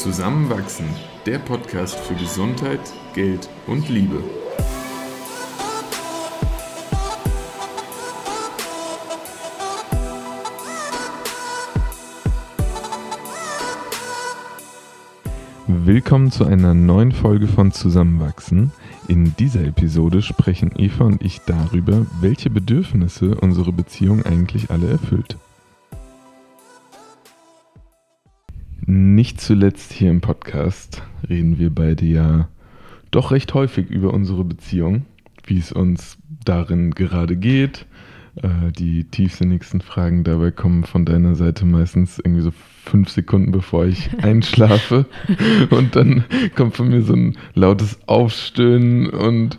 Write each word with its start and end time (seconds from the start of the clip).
Zusammenwachsen, 0.00 0.86
der 1.26 1.38
Podcast 1.38 1.94
für 1.94 2.14
Gesundheit, 2.14 2.80
Geld 3.12 3.50
und 3.66 3.86
Liebe. 3.90 4.24
Willkommen 15.66 16.30
zu 16.30 16.46
einer 16.46 16.72
neuen 16.72 17.12
Folge 17.12 17.46
von 17.46 17.70
Zusammenwachsen. 17.70 18.72
In 19.06 19.36
dieser 19.36 19.64
Episode 19.64 20.22
sprechen 20.22 20.72
Eva 20.78 21.04
und 21.04 21.22
ich 21.22 21.42
darüber, 21.42 22.06
welche 22.22 22.48
Bedürfnisse 22.48 23.34
unsere 23.34 23.70
Beziehung 23.70 24.24
eigentlich 24.24 24.70
alle 24.70 24.88
erfüllt. 24.88 25.36
Nicht 29.20 29.38
zuletzt 29.38 29.92
hier 29.92 30.08
im 30.10 30.22
Podcast 30.22 31.02
reden 31.28 31.58
wir 31.58 31.68
beide 31.68 32.06
ja 32.06 32.48
doch 33.10 33.32
recht 33.32 33.52
häufig 33.52 33.90
über 33.90 34.14
unsere 34.14 34.44
Beziehung, 34.44 35.04
wie 35.44 35.58
es 35.58 35.72
uns 35.72 36.16
darin 36.42 36.92
gerade 36.92 37.36
geht. 37.36 37.84
Äh, 38.36 38.72
die 38.72 39.04
tiefsinnigsten 39.04 39.82
Fragen 39.82 40.24
dabei 40.24 40.52
kommen 40.52 40.84
von 40.84 41.04
deiner 41.04 41.34
Seite 41.34 41.66
meistens 41.66 42.18
irgendwie 42.18 42.40
so 42.40 42.52
fünf 42.86 43.10
Sekunden 43.10 43.52
bevor 43.52 43.84
ich 43.84 44.08
einschlafe. 44.22 45.04
und 45.68 45.96
dann 45.96 46.24
kommt 46.56 46.78
von 46.78 46.88
mir 46.88 47.02
so 47.02 47.12
ein 47.12 47.36
lautes 47.52 47.98
Aufstöhnen 48.06 49.10
und 49.10 49.58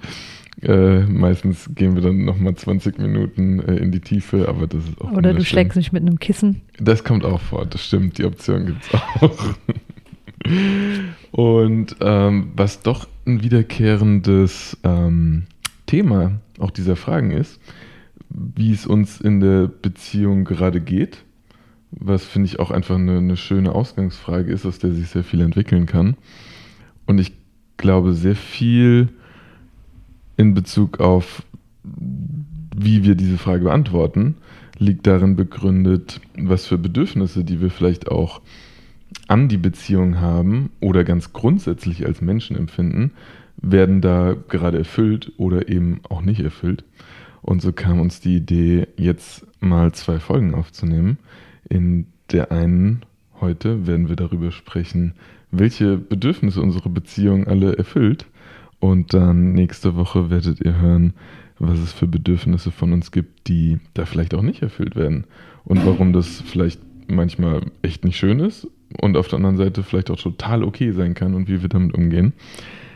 äh, 0.63 1.01
meistens 1.01 1.69
gehen 1.73 1.95
wir 1.95 2.01
dann 2.01 2.23
nochmal 2.25 2.55
20 2.55 2.99
Minuten 2.99 3.59
äh, 3.59 3.75
in 3.77 3.91
die 3.91 3.99
Tiefe, 3.99 4.47
aber 4.47 4.67
das 4.67 4.87
ist 4.87 5.01
auch. 5.01 5.11
Oder 5.11 5.33
du 5.33 5.43
schlägst 5.43 5.75
mich 5.75 5.91
mit 5.91 6.01
einem 6.01 6.19
Kissen. 6.19 6.61
Das 6.79 7.03
kommt 7.03 7.25
auch 7.25 7.41
vor, 7.41 7.65
das 7.65 7.85
stimmt, 7.85 8.17
die 8.17 8.25
Option 8.25 8.65
gibt 8.67 8.83
es 8.83 8.93
auch. 9.21 9.55
Und 11.31 11.95
ähm, 12.01 12.51
was 12.55 12.81
doch 12.81 13.07
ein 13.25 13.43
wiederkehrendes 13.43 14.77
ähm, 14.83 15.43
Thema 15.85 16.39
auch 16.59 16.71
dieser 16.71 16.95
Fragen 16.95 17.31
ist, 17.31 17.59
wie 18.29 18.71
es 18.71 18.85
uns 18.85 19.19
in 19.19 19.39
der 19.39 19.67
Beziehung 19.67 20.45
gerade 20.45 20.81
geht, 20.81 21.23
was 21.91 22.23
finde 22.23 22.47
ich 22.47 22.59
auch 22.59 22.71
einfach 22.71 22.95
eine, 22.95 23.17
eine 23.17 23.37
schöne 23.37 23.73
Ausgangsfrage 23.73 24.51
ist, 24.51 24.65
aus 24.65 24.79
der 24.79 24.93
sich 24.93 25.09
sehr 25.09 25.23
viel 25.23 25.41
entwickeln 25.41 25.85
kann. 25.85 26.15
Und 27.05 27.19
ich 27.19 27.33
glaube, 27.77 28.13
sehr 28.13 28.35
viel 28.35 29.09
in 30.37 30.53
Bezug 30.53 30.99
auf, 30.99 31.43
wie 31.83 33.03
wir 33.03 33.15
diese 33.15 33.37
Frage 33.37 33.65
beantworten, 33.65 34.35
liegt 34.77 35.05
darin 35.05 35.35
begründet, 35.35 36.19
was 36.37 36.65
für 36.65 36.77
Bedürfnisse, 36.77 37.43
die 37.43 37.61
wir 37.61 37.69
vielleicht 37.69 38.09
auch 38.09 38.41
an 39.27 39.47
die 39.47 39.57
Beziehung 39.57 40.19
haben 40.19 40.71
oder 40.79 41.03
ganz 41.03 41.33
grundsätzlich 41.33 42.05
als 42.05 42.21
Menschen 42.21 42.55
empfinden, 42.55 43.11
werden 43.57 44.01
da 44.01 44.35
gerade 44.49 44.79
erfüllt 44.79 45.33
oder 45.37 45.69
eben 45.69 46.01
auch 46.09 46.21
nicht 46.21 46.39
erfüllt. 46.39 46.83
Und 47.41 47.61
so 47.61 47.73
kam 47.73 47.99
uns 47.99 48.19
die 48.19 48.37
Idee, 48.37 48.87
jetzt 48.97 49.45
mal 49.59 49.91
zwei 49.93 50.19
Folgen 50.19 50.53
aufzunehmen. 50.53 51.17
In 51.69 52.07
der 52.31 52.51
einen 52.51 53.03
heute 53.39 53.87
werden 53.87 54.09
wir 54.09 54.15
darüber 54.15 54.51
sprechen, 54.51 55.13
welche 55.51 55.97
Bedürfnisse 55.97 56.61
unsere 56.61 56.89
Beziehung 56.89 57.47
alle 57.47 57.77
erfüllt 57.77 58.25
und 58.81 59.13
dann 59.13 59.53
nächste 59.53 59.95
Woche 59.95 60.31
werdet 60.31 60.59
ihr 60.59 60.81
hören, 60.81 61.13
was 61.59 61.79
es 61.79 61.93
für 61.93 62.07
Bedürfnisse 62.07 62.71
von 62.71 62.91
uns 62.91 63.11
gibt, 63.11 63.47
die 63.47 63.79
da 63.93 64.05
vielleicht 64.05 64.33
auch 64.33 64.41
nicht 64.41 64.63
erfüllt 64.63 64.95
werden. 64.95 65.25
Und 65.63 65.85
warum 65.85 66.11
das 66.11 66.41
vielleicht 66.41 66.81
manchmal 67.07 67.61
echt 67.83 68.03
nicht 68.03 68.17
schön 68.17 68.39
ist 68.39 68.67
und 68.99 69.17
auf 69.17 69.27
der 69.27 69.37
anderen 69.37 69.57
Seite 69.57 69.83
vielleicht 69.83 70.09
auch 70.09 70.19
total 70.19 70.63
okay 70.63 70.91
sein 70.93 71.13
kann 71.13 71.35
und 71.35 71.47
wie 71.47 71.61
wir 71.61 71.69
damit 71.69 71.93
umgehen. 71.93 72.33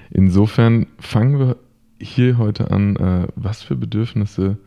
Insofern 0.09 0.87
fangen 0.97 1.37
wir 1.37 1.57
hier 1.99 2.39
heute 2.39 2.71
an, 2.71 2.95
äh, 2.95 3.27
was 3.35 3.61
für 3.61 3.75
Bedürfnisse, 3.75 4.57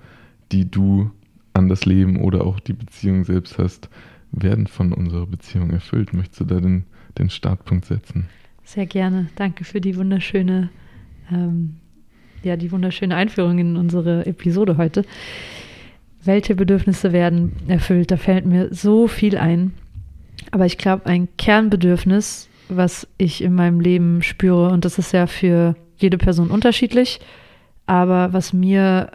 die 0.52 0.70
du 0.70 1.10
an 1.52 1.68
das 1.68 1.84
Leben 1.84 2.20
oder 2.20 2.46
auch 2.46 2.60
die 2.60 2.74
Beziehung 2.74 3.24
selbst 3.24 3.58
hast, 3.58 3.90
werden 4.30 4.68
von 4.68 4.92
unserer 4.92 5.26
Beziehung 5.26 5.70
erfüllt. 5.70 6.12
Möchtest 6.12 6.42
du 6.42 6.44
da 6.44 6.60
den, 6.60 6.84
den 7.18 7.28
Startpunkt 7.28 7.86
setzen? 7.86 8.28
Sehr 8.62 8.86
gerne. 8.86 9.30
Danke 9.34 9.64
für 9.64 9.80
die 9.80 9.96
wunderschöne 9.96 10.70
ähm, 11.32 11.76
ja, 12.42 12.56
die 12.56 12.70
wunderschöne 12.70 13.14
Einführung 13.14 13.58
in 13.58 13.76
unsere 13.76 14.26
Episode 14.26 14.76
heute. 14.76 15.04
Welche 16.22 16.54
Bedürfnisse 16.54 17.12
werden 17.12 17.52
erfüllt? 17.68 18.10
Da 18.10 18.16
fällt 18.16 18.46
mir 18.46 18.72
so 18.72 19.08
viel 19.08 19.36
ein. 19.36 19.72
Aber 20.50 20.66
ich 20.66 20.78
glaube, 20.78 21.06
ein 21.06 21.28
Kernbedürfnis, 21.36 22.48
was 22.68 23.06
ich 23.18 23.42
in 23.42 23.54
meinem 23.54 23.80
Leben 23.80 24.22
spüre, 24.22 24.70
und 24.70 24.84
das 24.84 24.98
ist 24.98 25.12
ja 25.12 25.26
für 25.26 25.76
jede 25.96 26.18
Person 26.18 26.50
unterschiedlich, 26.50 27.20
aber 27.86 28.32
was 28.32 28.52
mir 28.52 29.12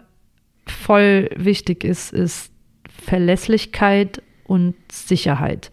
voll 0.66 1.30
wichtig 1.36 1.84
ist, 1.84 2.12
ist 2.12 2.50
Verlässlichkeit 2.88 4.22
und 4.44 4.74
Sicherheit. 4.90 5.70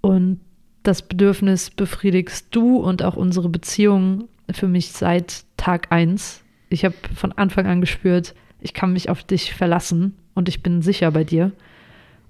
Und 0.00 0.40
das 0.82 1.02
Bedürfnis 1.02 1.70
befriedigst 1.70 2.48
du 2.50 2.78
und 2.78 3.02
auch 3.02 3.16
unsere 3.16 3.48
Beziehung 3.48 4.28
für 4.52 4.68
mich 4.68 4.92
seit 4.92 5.44
Tag 5.56 5.90
eins. 5.90 6.42
Ich 6.68 6.84
habe 6.84 6.94
von 7.14 7.32
Anfang 7.32 7.66
an 7.66 7.80
gespürt, 7.80 8.34
ich 8.60 8.74
kann 8.74 8.92
mich 8.92 9.08
auf 9.08 9.22
dich 9.22 9.54
verlassen 9.54 10.16
und 10.34 10.48
ich 10.48 10.62
bin 10.62 10.82
sicher 10.82 11.10
bei 11.10 11.24
dir. 11.24 11.52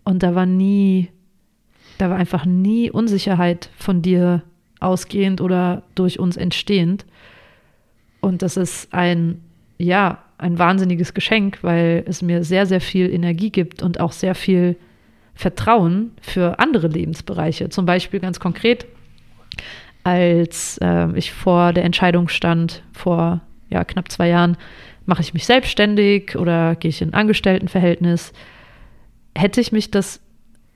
Und 0.05 0.23
da 0.23 0.35
war 0.35 0.47
nie, 0.47 1.09
da 1.99 2.11
war 2.11 2.17
einfach 2.17 2.45
nie 2.45 2.91
Unsicherheit 2.91 3.71
von 3.77 4.03
dir 4.03 4.43
ausgehend 4.81 5.41
oder 5.41 5.83
durch 5.95 6.19
uns 6.19 6.37
entstehend. 6.37 7.05
Und 8.21 8.43
das 8.43 8.57
ist 8.57 8.93
ein, 8.93 9.41
ja, 9.79 10.23
ein 10.39 10.59
wahnsinniges 10.59 11.15
Geschenk, 11.15 11.59
weil 11.63 12.05
es 12.07 12.23
mir 12.23 12.45
sehr, 12.45 12.67
sehr 12.67 12.81
viel 12.81 13.13
Energie 13.13 13.51
gibt 13.51 13.83
und 13.83 14.01
auch 14.01 14.13
sehr 14.13 14.35
viel 14.35 14.77
Vertrauen 15.35 16.13
für 16.21 16.59
andere 16.59 16.89
Lebensbereiche. 16.89 17.69
Zum 17.69 17.87
Beispiel 17.87 18.21
ganz 18.21 18.41
konkret 18.41 18.87
als 20.05 20.79
äh, 20.79 21.09
ich 21.15 21.33
vor 21.33 21.73
der 21.73 21.85
Entscheidung 21.85 22.29
stand, 22.29 22.83
vor 22.93 23.41
ja, 23.69 23.85
knapp 23.85 24.11
zwei 24.11 24.29
Jahren, 24.29 24.57
mache 25.07 25.23
ich 25.23 25.35
mich 25.35 25.47
selbstständig 25.47 26.37
oder 26.37 26.77
gehe 26.77 26.91
ich 26.91 27.03
in 27.03 27.11
ein 27.11 27.15
Angestelltenverhältnis, 27.15 28.33
hätte 29.35 29.61
ich 29.61 29.73
mich 29.73 29.91
das 29.91 30.21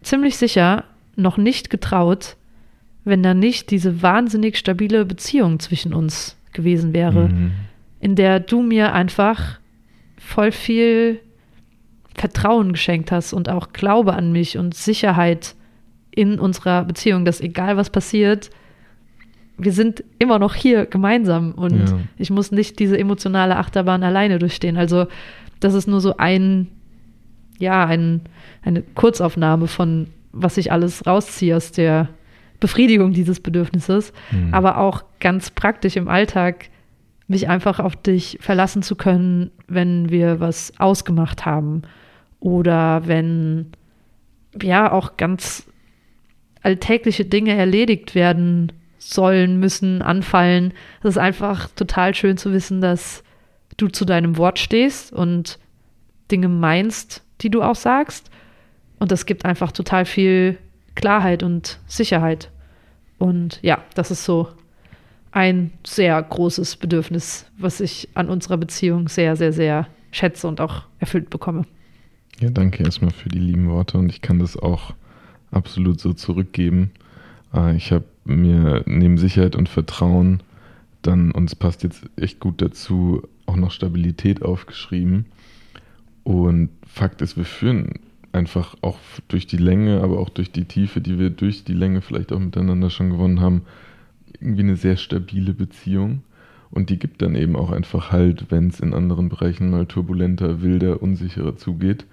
ziemlich 0.02 0.36
sicher 0.36 0.84
noch 1.16 1.36
nicht 1.36 1.70
getraut, 1.70 2.36
wenn 3.04 3.22
da 3.22 3.34
nicht 3.34 3.70
diese 3.70 4.02
wahnsinnig 4.02 4.56
stabile 4.56 5.04
Beziehung 5.04 5.60
zwischen 5.60 5.92
uns 5.92 6.36
gewesen 6.52 6.94
wäre, 6.94 7.28
mhm. 7.28 7.52
in 8.00 8.14
der 8.14 8.40
du 8.40 8.62
mir 8.62 8.92
einfach 8.92 9.58
voll 10.18 10.52
viel 10.52 11.20
Vertrauen 12.14 12.72
geschenkt 12.72 13.10
hast 13.10 13.32
und 13.32 13.48
auch 13.48 13.72
Glaube 13.72 14.14
an 14.14 14.32
mich 14.32 14.58
und 14.58 14.74
Sicherheit 14.74 15.54
in 16.10 16.38
unserer 16.38 16.84
Beziehung, 16.84 17.24
dass 17.24 17.40
egal 17.40 17.76
was 17.76 17.90
passiert, 17.90 18.50
wir 19.58 19.72
sind 19.72 20.02
immer 20.18 20.38
noch 20.38 20.54
hier 20.54 20.86
gemeinsam 20.86 21.52
und 21.52 21.88
ja. 21.88 21.98
ich 22.16 22.30
muss 22.30 22.52
nicht 22.52 22.78
diese 22.78 22.98
emotionale 22.98 23.56
Achterbahn 23.56 24.02
alleine 24.02 24.38
durchstehen. 24.38 24.76
Also 24.76 25.06
das 25.60 25.74
ist 25.74 25.86
nur 25.86 26.00
so 26.00 26.16
ein, 26.16 26.68
ja, 27.58 27.84
ein, 27.84 28.22
eine 28.62 28.82
Kurzaufnahme 28.82 29.68
von, 29.68 30.08
was 30.32 30.56
ich 30.56 30.72
alles 30.72 31.06
rausziehe 31.06 31.56
aus 31.56 31.72
der 31.72 32.08
Befriedigung 32.60 33.12
dieses 33.12 33.40
Bedürfnisses, 33.40 34.12
mhm. 34.30 34.54
aber 34.54 34.78
auch 34.78 35.04
ganz 35.20 35.50
praktisch 35.50 35.96
im 35.96 36.08
Alltag 36.08 36.68
mich 37.28 37.48
einfach 37.48 37.80
auf 37.80 37.96
dich 37.96 38.38
verlassen 38.40 38.82
zu 38.82 38.96
können, 38.96 39.50
wenn 39.66 40.10
wir 40.10 40.40
was 40.40 40.72
ausgemacht 40.78 41.44
haben 41.46 41.82
oder 42.40 43.06
wenn 43.06 43.72
ja 44.60 44.92
auch 44.92 45.16
ganz 45.16 45.66
alltägliche 46.62 47.24
Dinge 47.24 47.54
erledigt 47.54 48.14
werden 48.14 48.72
sollen, 49.10 49.58
müssen, 49.58 50.02
anfallen. 50.02 50.72
Es 51.02 51.10
ist 51.10 51.18
einfach 51.18 51.68
total 51.70 52.14
schön 52.14 52.36
zu 52.36 52.52
wissen, 52.52 52.80
dass 52.80 53.22
du 53.76 53.88
zu 53.88 54.04
deinem 54.04 54.36
Wort 54.36 54.58
stehst 54.58 55.12
und 55.12 55.58
Dinge 56.30 56.48
meinst, 56.48 57.22
die 57.40 57.50
du 57.50 57.62
auch 57.62 57.74
sagst. 57.74 58.30
Und 58.98 59.10
das 59.10 59.26
gibt 59.26 59.44
einfach 59.44 59.72
total 59.72 60.04
viel 60.04 60.58
Klarheit 60.94 61.42
und 61.42 61.78
Sicherheit. 61.86 62.50
Und 63.18 63.58
ja, 63.62 63.82
das 63.94 64.10
ist 64.10 64.24
so 64.24 64.48
ein 65.32 65.72
sehr 65.86 66.22
großes 66.22 66.76
Bedürfnis, 66.76 67.46
was 67.58 67.80
ich 67.80 68.08
an 68.14 68.28
unserer 68.28 68.58
Beziehung 68.58 69.08
sehr, 69.08 69.34
sehr, 69.36 69.52
sehr 69.52 69.88
schätze 70.10 70.46
und 70.46 70.60
auch 70.60 70.82
erfüllt 70.98 71.30
bekomme. 71.30 71.64
Ja, 72.40 72.50
danke 72.50 72.84
erstmal 72.84 73.12
für 73.12 73.28
die 73.28 73.38
lieben 73.38 73.68
Worte 73.68 73.98
und 73.98 74.10
ich 74.10 74.20
kann 74.20 74.38
das 74.38 74.56
auch 74.56 74.94
absolut 75.50 76.00
so 76.00 76.12
zurückgeben. 76.12 76.90
Äh, 77.54 77.76
ich 77.76 77.92
habe 77.92 78.04
mir 78.24 78.82
neben 78.86 79.18
Sicherheit 79.18 79.56
und 79.56 79.68
Vertrauen 79.68 80.42
dann, 81.02 81.32
und 81.32 81.46
es 81.46 81.56
passt 81.56 81.82
jetzt 81.82 82.04
echt 82.16 82.40
gut 82.40 82.62
dazu, 82.62 83.22
auch 83.46 83.56
noch 83.56 83.72
Stabilität 83.72 84.42
aufgeschrieben. 84.42 85.26
Und 86.22 86.70
Fakt 86.86 87.20
ist, 87.22 87.36
wir 87.36 87.44
führen 87.44 87.94
einfach 88.32 88.76
auch 88.80 88.98
durch 89.28 89.46
die 89.46 89.56
Länge, 89.56 90.00
aber 90.00 90.18
auch 90.18 90.28
durch 90.28 90.52
die 90.52 90.64
Tiefe, 90.64 91.00
die 91.00 91.18
wir 91.18 91.30
durch 91.30 91.64
die 91.64 91.74
Länge 91.74 92.00
vielleicht 92.00 92.32
auch 92.32 92.38
miteinander 92.38 92.90
schon 92.90 93.10
gewonnen 93.10 93.40
haben, 93.40 93.62
irgendwie 94.40 94.62
eine 94.62 94.76
sehr 94.76 94.96
stabile 94.96 95.52
Beziehung. 95.52 96.22
Und 96.70 96.88
die 96.88 96.98
gibt 96.98 97.20
dann 97.20 97.34
eben 97.34 97.56
auch 97.56 97.70
einfach 97.70 98.12
halt, 98.12 98.46
wenn 98.50 98.68
es 98.68 98.80
in 98.80 98.94
anderen 98.94 99.28
Bereichen 99.28 99.70
mal 99.70 99.86
turbulenter, 99.86 100.62
wilder, 100.62 101.02
unsicherer 101.02 101.56
zugeht. 101.56 102.06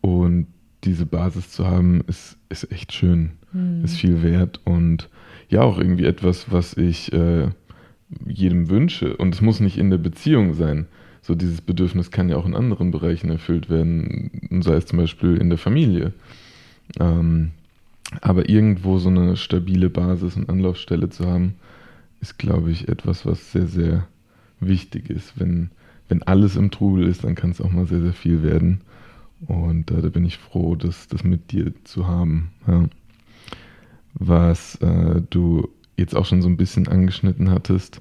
Und 0.00 0.46
diese 0.84 1.04
Basis 1.04 1.50
zu 1.50 1.66
haben, 1.66 2.00
ist, 2.06 2.38
ist 2.48 2.72
echt 2.72 2.92
schön, 2.92 3.32
mhm. 3.52 3.84
ist 3.84 3.96
viel 3.96 4.22
wert 4.22 4.60
und 4.64 5.08
ja 5.48 5.62
auch 5.62 5.78
irgendwie 5.78 6.04
etwas, 6.04 6.50
was 6.50 6.76
ich 6.76 7.12
äh, 7.12 7.48
jedem 8.26 8.68
wünsche. 8.68 9.16
Und 9.16 9.34
es 9.34 9.40
muss 9.40 9.60
nicht 9.60 9.78
in 9.78 9.90
der 9.90 9.98
Beziehung 9.98 10.54
sein. 10.54 10.86
So 11.22 11.34
dieses 11.34 11.60
Bedürfnis 11.60 12.10
kann 12.10 12.28
ja 12.28 12.36
auch 12.36 12.46
in 12.46 12.56
anderen 12.56 12.90
Bereichen 12.90 13.30
erfüllt 13.30 13.68
werden, 13.68 14.30
sei 14.62 14.74
es 14.74 14.86
zum 14.86 14.98
Beispiel 14.98 15.36
in 15.36 15.48
der 15.50 15.58
Familie. 15.58 16.12
Ähm, 16.98 17.50
aber 18.20 18.48
irgendwo 18.48 18.98
so 18.98 19.08
eine 19.08 19.36
stabile 19.36 19.90
Basis 19.90 20.36
und 20.36 20.48
Anlaufstelle 20.48 21.10
zu 21.10 21.26
haben, 21.26 21.54
ist, 22.20 22.38
glaube 22.38 22.70
ich, 22.70 22.88
etwas, 22.88 23.24
was 23.26 23.52
sehr, 23.52 23.66
sehr 23.66 24.06
wichtig 24.58 25.10
ist. 25.10 25.38
Wenn, 25.38 25.70
wenn 26.08 26.22
alles 26.22 26.56
im 26.56 26.70
Trubel 26.70 27.06
ist, 27.06 27.24
dann 27.24 27.34
kann 27.34 27.50
es 27.50 27.60
auch 27.60 27.70
mal 27.70 27.86
sehr, 27.86 28.00
sehr 28.00 28.12
viel 28.12 28.42
werden. 28.42 28.80
Und 29.46 29.90
äh, 29.90 30.02
da 30.02 30.08
bin 30.08 30.24
ich 30.24 30.38
froh, 30.38 30.74
das, 30.74 31.08
das 31.08 31.24
mit 31.24 31.52
dir 31.52 31.72
zu 31.84 32.06
haben. 32.06 32.50
Ja. 32.66 32.88
Was 34.14 34.76
äh, 34.76 35.22
du 35.30 35.68
jetzt 35.96 36.16
auch 36.16 36.26
schon 36.26 36.42
so 36.42 36.48
ein 36.48 36.56
bisschen 36.56 36.88
angeschnitten 36.88 37.50
hattest, 37.50 38.00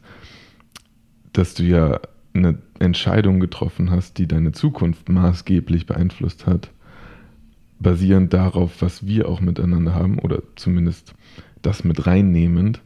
dass 1.34 1.54
du 1.54 1.64
ja 1.64 2.00
eine 2.34 2.58
Entscheidung 2.80 3.40
getroffen 3.40 3.92
hast, 3.92 4.18
die 4.18 4.28
deine 4.28 4.52
Zukunft 4.52 5.10
maßgeblich 5.10 5.86
beeinflusst 5.86 6.46
hat, 6.46 6.72
basierend 7.80 8.34
darauf, 8.34 8.82
was 8.82 9.06
wir 9.06 9.28
auch 9.28 9.42
miteinander 9.42 9.94
haben, 9.94 10.20
oder 10.20 10.42
zumindest 10.56 11.14
das 11.62 11.84
mit 11.84 12.06
reinnehmend 12.08 12.82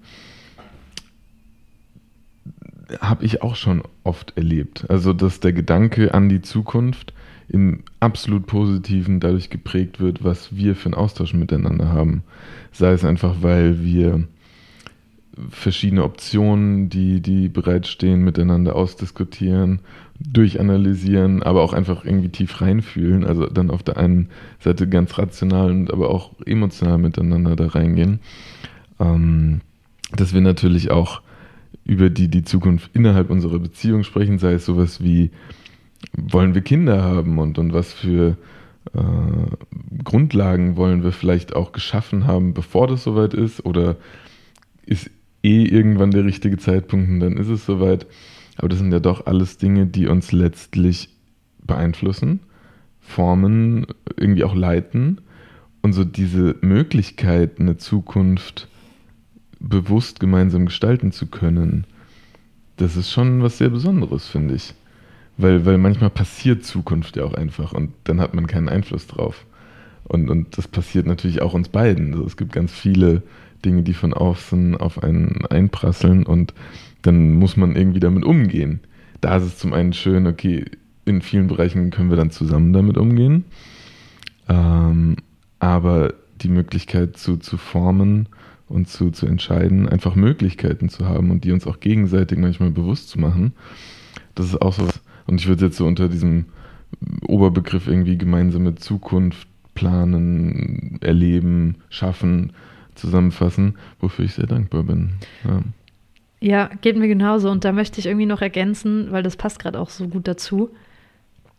habe 3.00 3.26
ich 3.26 3.42
auch 3.42 3.56
schon 3.56 3.84
oft 4.04 4.38
erlebt. 4.38 4.86
Also, 4.90 5.14
dass 5.14 5.40
der 5.40 5.54
Gedanke 5.54 6.14
an 6.14 6.30
die 6.30 6.42
Zukunft 6.42 7.14
im 7.50 7.84
absolut 8.00 8.48
Positiven 8.48 9.20
dadurch 9.20 9.50
geprägt 9.50 10.00
wird, 10.00 10.24
was 10.24 10.56
wir 10.56 10.76
für 10.76 10.88
einen 10.88 10.94
Austausch 10.96 11.34
miteinander 11.34 11.90
haben. 11.90 12.24
Sei 12.72 12.92
es 12.92 13.06
einfach, 13.06 13.36
weil 13.42 13.84
wir 13.84 14.24
verschiedene 15.50 16.04
Optionen, 16.04 16.90
die, 16.90 17.20
die 17.22 17.50
bereitstehen, 17.50 18.24
miteinander 18.24 18.76
ausdiskutieren, 18.76 19.80
durchanalysieren, 20.20 21.42
aber 21.42 21.64
auch 21.64 21.74
einfach 21.74 22.06
irgendwie 22.06 22.30
tief 22.30 22.62
reinfühlen. 22.62 23.24
Also 23.24 23.48
dann 23.48 23.72
auf 23.72 23.84
der 23.84 23.98
einen 23.98 24.30
Seite 24.60 24.88
ganz 24.88 25.18
rational 25.18 25.72
und 25.72 25.92
aber 25.92 26.10
auch 26.10 26.32
emotional 26.46 26.98
miteinander 26.98 27.56
da 27.56 27.68
reingehen. 27.68 28.20
Ähm, 29.00 29.62
dass 30.16 30.34
wir 30.34 30.42
natürlich 30.42 30.92
auch 30.92 31.22
über 31.86 32.10
die, 32.10 32.28
die 32.28 32.44
Zukunft 32.44 32.92
innerhalb 32.94 33.30
unserer 33.30 33.60
Beziehung 33.60 34.04
sprechen, 34.04 34.38
sei 34.38 34.54
es 34.54 34.66
sowas 34.66 35.04
wie, 35.04 35.32
wollen 36.18 36.54
wir 36.54 36.62
Kinder 36.62 37.04
haben 37.04 37.40
und, 37.40 37.58
und 37.58 37.74
was 37.74 37.94
für 37.94 38.38
äh, 38.94 40.04
Grundlagen 40.04 40.76
wollen 40.76 41.04
wir 41.04 41.12
vielleicht 41.12 41.56
auch 41.56 41.72
geschaffen 41.72 42.28
haben, 42.28 42.54
bevor 42.54 42.88
das 42.88 43.04
soweit 43.04 43.34
ist 43.34 43.66
oder 43.66 43.98
ist 44.86 45.10
eh 45.44 45.64
irgendwann 45.64 46.12
der 46.12 46.26
richtige 46.26 46.58
Zeitpunkt 46.58 47.10
und 47.10 47.20
dann 47.20 47.38
ist 47.38 47.50
es 47.50 47.66
soweit. 47.66 48.08
Aber 48.58 48.70
das 48.70 48.80
sind 48.80 48.92
ja 48.92 49.00
doch 49.00 49.26
alles 49.26 49.58
Dinge, 49.58 49.86
die 49.86 50.08
uns 50.08 50.32
letztlich 50.32 51.10
beeinflussen, 51.66 52.42
formen, 53.00 53.88
irgendwie 54.18 54.44
auch 54.44 54.56
leiten. 54.56 55.22
Und 55.82 55.94
so 55.94 56.06
diese 56.06 56.56
Möglichkeit, 56.62 57.60
eine 57.60 57.78
Zukunft 57.78 58.70
bewusst 59.60 60.20
gemeinsam 60.20 60.66
gestalten 60.66 61.12
zu 61.12 61.28
können, 61.28 61.86
das 62.78 62.96
ist 62.96 63.12
schon 63.12 63.42
was 63.42 63.58
sehr 63.58 63.70
Besonderes, 63.70 64.28
finde 64.28 64.56
ich. 64.56 64.74
Weil, 65.38 65.66
weil 65.66 65.78
manchmal 65.78 66.12
passiert 66.12 66.64
Zukunft 66.64 67.16
ja 67.16 67.24
auch 67.24 67.34
einfach 67.34 67.74
und 67.74 67.92
dann 68.04 68.22
hat 68.22 68.34
man 68.34 68.48
keinen 68.48 68.70
Einfluss 68.70 69.08
drauf. 69.08 69.46
Und, 70.04 70.30
und 70.30 70.58
das 70.58 70.68
passiert 70.68 71.08
natürlich 71.08 71.42
auch 71.42 71.54
uns 71.54 71.70
beiden. 71.70 72.14
Also 72.14 72.26
es 72.26 72.38
gibt 72.38 72.52
ganz 72.52 72.72
viele 72.72 73.24
Dinge, 73.66 73.84
die 73.84 73.94
von 73.94 74.14
außen 74.14 74.78
auf 74.78 75.02
einen 75.02 75.46
einprasseln 75.48 76.26
und 76.26 76.54
dann 77.02 77.34
muss 77.34 77.58
man 77.58 77.76
irgendwie 77.76 78.00
damit 78.00 78.26
umgehen. 78.26 78.82
Da 79.22 79.38
ist 79.38 79.44
es 79.44 79.58
zum 79.58 79.74
einen 79.74 79.94
schön, 79.94 80.28
okay, 80.28 80.66
in 81.06 81.22
vielen 81.22 81.48
Bereichen 81.48 81.90
können 81.90 82.10
wir 82.10 82.18
dann 82.18 82.32
zusammen 82.32 82.74
damit 82.74 82.98
umgehen. 82.98 83.46
Ähm, 84.50 85.16
aber 85.60 86.14
die 86.42 86.50
Möglichkeit 86.50 87.18
zu, 87.18 87.38
zu 87.38 87.58
formen 87.58 88.28
und 88.68 88.88
zu, 88.90 89.12
zu 89.12 89.26
entscheiden, 89.26 89.88
einfach 89.88 90.16
Möglichkeiten 90.16 90.90
zu 90.90 91.08
haben 91.08 91.32
und 91.32 91.44
die 91.44 91.52
uns 91.52 91.68
auch 91.68 91.80
gegenseitig 91.80 92.38
manchmal 92.38 92.72
bewusst 92.72 93.10
zu 93.10 93.20
machen. 93.20 93.54
Das 94.36 94.48
ist 94.48 94.62
auch 94.62 94.74
so. 94.74 94.88
Und 95.26 95.42
ich 95.42 95.48
würde 95.48 95.66
jetzt 95.66 95.78
so 95.78 95.86
unter 95.86 96.10
diesem 96.10 96.46
Oberbegriff 97.28 97.88
irgendwie 97.88 98.18
gemeinsame 98.18 98.76
Zukunft 98.76 99.48
planen, 99.76 101.00
erleben, 101.02 101.76
schaffen, 101.90 102.54
zusammenfassen, 102.96 103.76
wofür 104.00 104.26
ich 104.26 104.34
sehr 104.34 104.48
dankbar 104.48 104.84
bin. 104.84 105.14
Ja. 105.44 105.62
ja, 106.40 106.70
geht 106.82 106.98
mir 106.98 107.08
genauso. 107.08 107.50
Und 107.50 107.66
da 107.66 107.72
möchte 107.72 108.00
ich 108.00 108.06
irgendwie 108.06 108.26
noch 108.26 108.42
ergänzen, 108.42 109.12
weil 109.12 109.24
das 109.24 109.36
passt 109.36 109.60
gerade 109.60 109.80
auch 109.80 109.90
so 109.90 110.08
gut 110.08 110.28
dazu, 110.28 110.70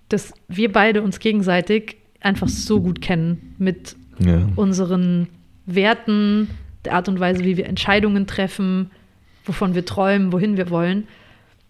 dass 0.09 0.33
wir 0.49 0.71
beide 0.71 1.03
uns 1.03 1.19
gegenseitig 1.19 1.97
einfach 2.21 2.49
so 2.49 2.81
gut 2.81 3.01
kennen 3.01 3.55
mit 3.59 3.97
ja. 4.19 4.49
unseren 4.57 5.29
Werten, 5.67 6.49
der 6.85 6.95
Art 6.95 7.09
und 7.09 7.21
Weise, 7.21 7.45
wie 7.45 7.57
wir 7.57 7.67
Entscheidungen 7.67 8.27
treffen, 8.27 8.91
wovon 9.45 9.75
wir 9.75 9.85
träumen, 9.85 10.33
wohin 10.33 10.57
wir 10.57 10.71
wollen, 10.71 11.09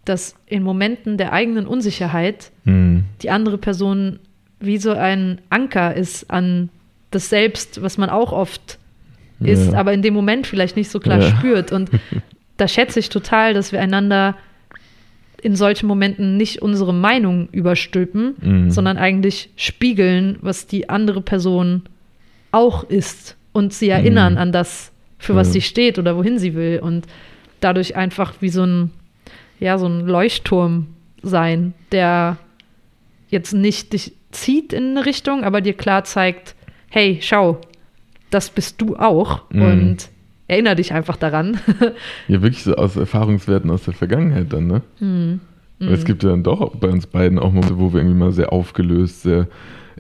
dass 0.05 0.35
in 0.47 0.63
Momenten 0.63 1.17
der 1.17 1.33
eigenen 1.33 1.67
Unsicherheit 1.67 2.51
mhm. 2.65 3.05
die 3.23 3.31
andere 3.31 3.59
Person 3.59 4.19
wie 4.61 4.79
so 4.79 4.93
ein 4.93 5.41
Anker 5.51 5.95
ist 5.95 6.31
an 6.31 6.71
das 7.11 7.29
Selbst, 7.29 7.83
was 7.83 7.99
man 7.99 8.11
auch 8.11 8.33
oft 8.33 8.79
ja. 9.41 9.53
ist, 9.53 9.75
aber 9.75 9.93
in 9.93 10.03
dem 10.03 10.15
Moment 10.15 10.47
vielleicht 10.47 10.77
nicht 10.77 10.91
so 10.91 11.01
klar 11.01 11.21
ja. 11.21 11.37
spürt. 11.37 11.73
Und 11.73 11.91
da 12.57 12.69
schätze 12.69 12.99
ich 13.01 13.09
total, 13.09 13.55
dass 13.55 13.73
wir 13.73 13.81
einander 13.81 14.37
in 15.43 15.57
solchen 15.57 15.87
Momenten 15.87 16.37
nicht 16.37 16.63
unsere 16.63 16.95
Meinung 16.95 17.49
überstülpen, 17.53 18.35
mhm. 18.41 18.71
sondern 18.71 18.97
eigentlich 18.97 19.51
spiegeln, 19.57 20.39
was 20.41 20.67
die 20.67 20.89
andere 20.89 21.21
Person 21.21 21.83
auch 22.51 22.85
ist 22.85 23.37
und 23.53 23.75
sie 23.75 23.91
erinnern 23.91 24.35
mhm. 24.35 24.39
an 24.39 24.53
das, 24.53 24.91
für 25.19 25.35
was 25.35 25.53
sie 25.53 25.61
steht 25.61 25.99
oder 25.99 26.17
wohin 26.17 26.39
sie 26.39 26.55
will 26.55 26.81
und 26.83 27.07
dadurch 27.61 27.97
einfach 27.97 28.35
wie 28.41 28.49
so 28.49 28.65
ein, 28.65 28.91
ja, 29.61 29.79
so 29.79 29.87
ein 29.87 30.07
Leuchtturm 30.07 30.89
sein, 31.23 31.75
der 31.93 32.37
jetzt 33.29 33.53
nicht 33.53 33.93
dich 33.93 34.13
zieht 34.31 34.73
in 34.73 34.91
eine 34.91 35.07
Richtung, 35.07 35.45
aber 35.45 35.61
dir 35.61 35.75
klar 35.75 36.05
zeigt, 36.05 36.55
hey, 36.91 37.19
schau, 37.23 37.61
das 38.31 38.51
bist 38.51 38.81
du 38.81 38.97
auch 38.97 39.43
mhm. 39.51 39.63
und 39.63 40.09
erinnere 40.49 40.77
dich 40.77 40.93
einfach 40.93 41.17
daran. 41.17 41.59
ja, 42.29 42.43
wirklich 42.43 42.63
so 42.63 42.75
aus 42.75 42.97
Erfahrungswerten 42.97 43.71
aus 43.71 43.85
der 43.85 43.95
Vergangenheit 43.95 44.53
dann, 44.53 44.67
ne? 44.67 44.83
Mhm. 45.01 45.41
Es 45.81 46.01
mhm. 46.01 46.05
gibt 46.05 46.23
ja 46.23 46.31
dann 46.31 46.43
doch 46.43 46.75
bei 46.77 46.89
uns 46.89 47.07
beiden 47.07 47.39
auch 47.39 47.53
Momente, 47.53 47.79
wo 47.79 47.93
wir 47.93 48.01
irgendwie 48.01 48.19
mal 48.19 48.33
sehr 48.33 48.53
aufgelöst, 48.53 49.23
sehr 49.23 49.49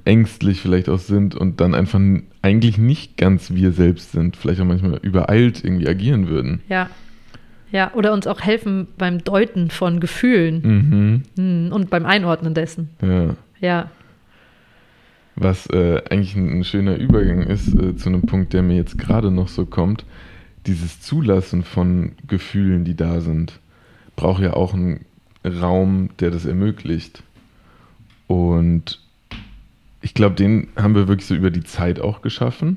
ängstlich 0.04 0.60
vielleicht 0.60 0.88
auch 0.88 0.98
sind 0.98 1.34
und 1.34 1.60
dann 1.60 1.74
einfach 1.74 2.00
eigentlich 2.42 2.78
nicht 2.78 3.16
ganz 3.16 3.52
wir 3.52 3.72
selbst 3.72 4.12
sind, 4.12 4.36
vielleicht 4.36 4.60
auch 4.60 4.66
manchmal 4.66 4.98
übereilt 5.02 5.64
irgendwie 5.64 5.88
agieren 5.88 6.28
würden. 6.28 6.62
Ja. 6.68 6.90
Ja, 7.74 7.92
oder 7.94 8.12
uns 8.12 8.28
auch 8.28 8.40
helfen 8.40 8.86
beim 8.98 9.24
Deuten 9.24 9.68
von 9.68 9.98
Gefühlen 9.98 10.62
mhm. 10.62 11.22
Hm, 11.36 11.72
und 11.72 11.90
beim 11.90 12.06
Einordnen 12.06 12.54
dessen. 12.54 12.90
Ja. 13.02 13.34
Ja. 13.60 13.90
Was 15.34 15.66
äh, 15.70 16.00
eigentlich 16.08 16.36
ein, 16.36 16.60
ein, 16.60 16.64
schöner 16.64 16.94
Übergang 16.94 17.42
ist 17.42 17.74
äh, 17.74 17.96
zu 17.96 18.10
einem 18.10 18.22
Punkt, 18.22 18.52
der 18.52 18.62
mir 18.62 18.76
jetzt 18.76 18.96
gerade 18.96 19.32
noch 19.32 19.48
so 19.48 19.66
kommt, 19.66 20.04
dieses 20.66 21.00
Zulassen 21.00 21.64
von 21.64 22.12
Gefühlen, 22.28 22.84
die 22.84 22.94
da 22.94 23.20
sind, 23.20 23.58
braucht 24.14 24.40
ja 24.40 24.52
auch 24.52 24.72
einen 24.72 25.04
Raum, 25.44 26.10
der 26.20 26.30
das 26.30 26.44
ermöglicht. 26.44 27.24
Und 28.28 29.00
ich 30.00 30.14
glaube, 30.14 30.36
den 30.36 30.68
haben 30.76 30.94
wir 30.94 31.08
wirklich 31.08 31.26
so 31.26 31.34
über 31.34 31.50
die 31.50 31.64
Zeit 31.64 31.98
auch 31.98 32.22
geschaffen. 32.22 32.76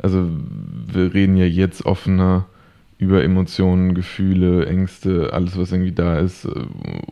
Also 0.00 0.30
wir 0.86 1.12
reden 1.14 1.36
ja 1.36 1.46
jetzt 1.46 1.84
offener 1.84 2.46
über 2.98 3.22
Emotionen, 3.22 3.94
Gefühle, 3.94 4.66
Ängste, 4.66 5.32
alles, 5.32 5.58
was 5.58 5.72
irgendwie 5.72 5.92
da 5.92 6.18
ist, 6.18 6.44
äh, 6.44 6.50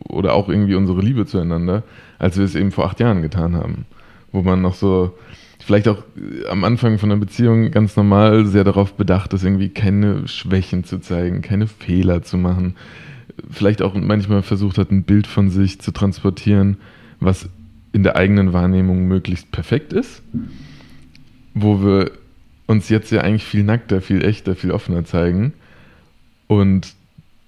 oder 0.07 0.33
auch 0.33 0.49
irgendwie 0.49 0.75
unsere 0.75 1.01
Liebe 1.01 1.25
zueinander, 1.25 1.83
als 2.19 2.37
wir 2.37 2.45
es 2.45 2.55
eben 2.55 2.71
vor 2.71 2.85
acht 2.85 2.99
Jahren 2.99 3.21
getan 3.21 3.55
haben. 3.55 3.85
Wo 4.31 4.41
man 4.41 4.61
noch 4.61 4.75
so, 4.75 5.17
vielleicht 5.59 5.87
auch 5.87 6.03
am 6.49 6.63
Anfang 6.63 6.97
von 6.97 7.11
einer 7.11 7.19
Beziehung 7.19 7.71
ganz 7.71 7.95
normal 7.95 8.45
sehr 8.45 8.63
darauf 8.63 8.93
bedacht 8.93 9.33
ist, 9.33 9.43
irgendwie 9.43 9.69
keine 9.69 10.27
Schwächen 10.27 10.83
zu 10.83 10.99
zeigen, 10.99 11.41
keine 11.41 11.67
Fehler 11.67 12.23
zu 12.23 12.37
machen. 12.37 12.75
Vielleicht 13.49 13.81
auch 13.81 13.93
manchmal 13.93 14.41
versucht 14.41 14.77
hat, 14.77 14.91
ein 14.91 15.03
Bild 15.03 15.27
von 15.27 15.49
sich 15.49 15.79
zu 15.79 15.91
transportieren, 15.91 16.77
was 17.19 17.49
in 17.91 18.03
der 18.03 18.15
eigenen 18.15 18.53
Wahrnehmung 18.53 19.07
möglichst 19.07 19.51
perfekt 19.51 19.93
ist, 19.93 20.23
wo 21.53 21.83
wir 21.83 22.11
uns 22.65 22.89
jetzt 22.89 23.11
ja 23.11 23.21
eigentlich 23.21 23.43
viel 23.43 23.63
nackter, 23.63 24.01
viel 24.01 24.23
echter, 24.23 24.55
viel 24.55 24.71
offener 24.71 25.05
zeigen 25.05 25.53
und 26.59 26.93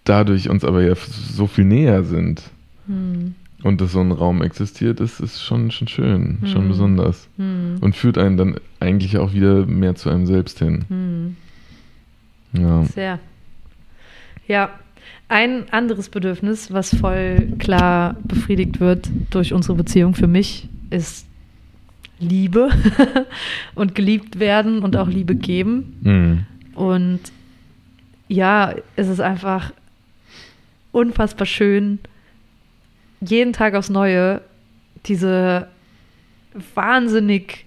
dadurch 0.03 0.49
uns 0.49 0.63
aber 0.63 0.83
ja 0.83 0.95
so 0.95 1.47
viel 1.47 1.65
näher 1.65 2.03
sind. 2.03 2.43
Hm. 2.87 3.35
Und 3.63 3.81
dass 3.81 3.93
so 3.93 3.99
ein 3.99 4.11
Raum 4.11 4.43
existiert, 4.43 4.99
ist, 4.99 5.19
ist 5.19 5.41
schon, 5.41 5.71
schon 5.71 5.87
schön, 5.87 6.37
hm. 6.41 6.47
schon 6.47 6.67
besonders. 6.67 7.27
Hm. 7.37 7.77
Und 7.81 7.95
führt 7.95 8.17
einen 8.17 8.37
dann 8.37 8.55
eigentlich 8.79 9.17
auch 9.17 9.33
wieder 9.33 9.65
mehr 9.65 9.95
zu 9.95 10.09
einem 10.09 10.27
selbst 10.27 10.59
hin. 10.59 10.85
Hm. 10.87 11.35
Ja. 12.53 12.83
Sehr. 12.85 13.19
Ja, 14.47 14.69
ein 15.27 15.69
anderes 15.71 16.09
Bedürfnis, 16.09 16.71
was 16.71 16.95
voll 16.95 17.53
klar 17.57 18.15
befriedigt 18.23 18.79
wird 18.79 19.09
durch 19.31 19.53
unsere 19.53 19.75
Beziehung 19.75 20.13
für 20.13 20.27
mich, 20.27 20.69
ist 20.91 21.25
Liebe 22.19 22.69
und 23.75 23.95
geliebt 23.95 24.39
werden 24.39 24.83
und 24.83 24.95
auch 24.95 25.07
Liebe 25.07 25.35
geben. 25.35 25.95
Mhm. 26.01 26.45
Und 26.75 27.19
ja, 28.27 28.73
es 28.95 29.07
ist 29.07 29.19
einfach 29.19 29.71
unfassbar 30.91 31.45
schön, 31.45 31.99
jeden 33.21 33.53
Tag 33.53 33.75
aufs 33.75 33.89
Neue 33.89 34.41
diese 35.05 35.67
wahnsinnig 36.73 37.65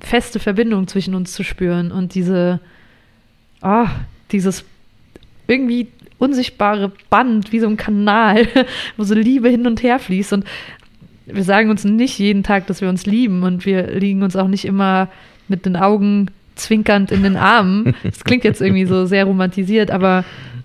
feste 0.00 0.38
Verbindung 0.38 0.88
zwischen 0.88 1.14
uns 1.14 1.32
zu 1.32 1.44
spüren 1.44 1.92
und 1.92 2.14
diese, 2.14 2.60
oh, 3.62 3.86
dieses 4.32 4.64
irgendwie 5.46 5.88
unsichtbare 6.18 6.92
Band, 7.10 7.52
wie 7.52 7.60
so 7.60 7.66
ein 7.66 7.76
Kanal, 7.76 8.46
wo 8.96 9.04
so 9.04 9.14
Liebe 9.14 9.48
hin 9.48 9.66
und 9.66 9.82
her 9.82 9.98
fließt. 9.98 10.32
Und 10.32 10.44
wir 11.26 11.44
sagen 11.44 11.70
uns 11.70 11.84
nicht 11.84 12.18
jeden 12.18 12.42
Tag, 12.42 12.66
dass 12.66 12.80
wir 12.80 12.88
uns 12.88 13.06
lieben 13.06 13.42
und 13.42 13.66
wir 13.66 13.86
liegen 13.98 14.22
uns 14.22 14.36
auch 14.36 14.48
nicht 14.48 14.64
immer 14.64 15.08
mit 15.48 15.66
den 15.66 15.76
Augen 15.76 16.30
zwinkernd 16.62 17.10
in 17.12 17.22
den 17.22 17.36
Armen. 17.36 17.94
Das 18.02 18.24
klingt 18.24 18.44
jetzt 18.44 18.60
irgendwie 18.60 18.86
so 18.86 19.06
sehr 19.06 19.24
romantisiert, 19.24 19.90
aber 19.90 20.24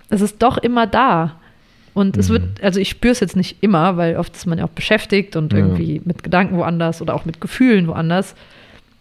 es 0.09 0.21
ist 0.21 0.41
doch 0.41 0.57
immer 0.57 0.87
da. 0.87 1.39
Und 1.93 2.17
es 2.17 2.29
wird, 2.29 2.43
mhm. 2.43 2.49
also 2.61 2.79
ich 2.79 2.89
spüre 2.89 3.13
es 3.13 3.21
jetzt 3.21 3.37
nicht 3.37 3.57
immer, 3.61 3.95
weil 3.95 4.17
oft 4.17 4.35
ist 4.35 4.45
man 4.45 4.57
ja 4.57 4.65
auch 4.65 4.69
beschäftigt 4.69 5.37
und 5.37 5.53
irgendwie 5.53 5.95
ja. 5.95 6.01
mit 6.03 6.23
Gedanken 6.23 6.57
woanders 6.57 7.01
oder 7.01 7.13
auch 7.13 7.23
mit 7.23 7.39
Gefühlen 7.39 7.87
woanders. 7.87 8.35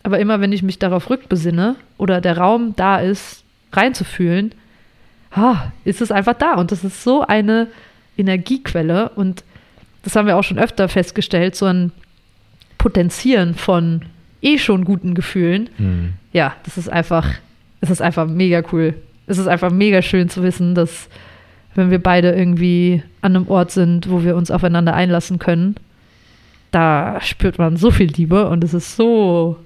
Aber 0.04 0.20
immer, 0.20 0.40
wenn 0.40 0.52
ich 0.52 0.62
mich 0.62 0.78
darauf 0.78 1.10
rückbesinne 1.10 1.76
oder 1.98 2.20
der 2.20 2.38
Raum 2.38 2.74
da 2.76 2.98
ist, 2.98 3.42
reinzufühlen, 3.72 4.52
ah, 5.32 5.72
ist 5.84 6.00
es 6.00 6.12
einfach 6.12 6.34
da. 6.34 6.54
Und 6.54 6.70
das 6.70 6.84
ist 6.84 7.02
so 7.02 7.22
eine 7.22 7.66
Energiequelle. 8.16 9.08
Und 9.10 9.42
das 10.04 10.14
haben 10.14 10.26
wir 10.26 10.36
auch 10.36 10.44
schon 10.44 10.58
öfter 10.58 10.88
festgestellt, 10.88 11.56
so 11.56 11.66
ein 11.66 11.90
Potenzieren 12.78 13.54
von 13.54 14.02
eh 14.44 14.58
schon 14.58 14.84
guten 14.84 15.14
Gefühlen. 15.14 15.70
Mhm. 15.78 16.12
Ja, 16.32 16.54
das 16.64 16.76
ist 16.76 16.88
einfach, 16.88 17.28
es 17.80 17.90
ist 17.90 18.02
einfach 18.02 18.26
mega 18.26 18.62
cool. 18.72 18.94
Es 19.26 19.38
ist 19.38 19.48
einfach 19.48 19.70
mega 19.70 20.02
schön 20.02 20.28
zu 20.28 20.42
wissen, 20.42 20.74
dass 20.74 21.08
wenn 21.74 21.90
wir 21.90 21.98
beide 21.98 22.32
irgendwie 22.32 23.02
an 23.22 23.34
einem 23.34 23.48
Ort 23.48 23.70
sind, 23.70 24.08
wo 24.08 24.22
wir 24.22 24.36
uns 24.36 24.50
aufeinander 24.50 24.94
einlassen 24.94 25.38
können, 25.38 25.76
da 26.70 27.20
spürt 27.20 27.58
man 27.58 27.76
so 27.76 27.90
viel 27.90 28.08
Liebe 28.08 28.48
und 28.48 28.62
es 28.62 28.74
ist 28.74 28.96
so, 28.96 29.56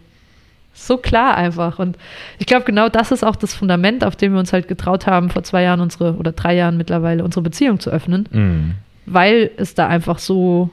so 0.73 0.97
klar 0.97 1.37
einfach. 1.37 1.79
Und 1.79 1.99
ich 2.39 2.47
glaube, 2.47 2.65
genau 2.65 2.89
das 2.89 3.11
ist 3.11 3.25
auch 3.25 3.37
das 3.37 3.55
Fundament, 3.55 4.05
auf 4.05 4.17
dem 4.17 4.33
wir 4.33 4.39
uns 4.39 4.53
halt 4.53 4.69
getraut 4.69 5.07
haben, 5.07 5.31
vor 5.31 5.43
zwei 5.43 5.63
Jahren 5.63 5.81
unsere 5.81 6.15
oder 6.15 6.33
drei 6.33 6.55
Jahren 6.55 6.77
mittlerweile 6.77 7.25
unsere 7.25 7.43
Beziehung 7.43 7.81
zu 7.81 7.91
öffnen, 7.91 8.29
mhm. 8.31 8.75
weil 9.07 9.51
es 9.57 9.75
da 9.75 9.89
einfach 9.89 10.19
so, 10.19 10.71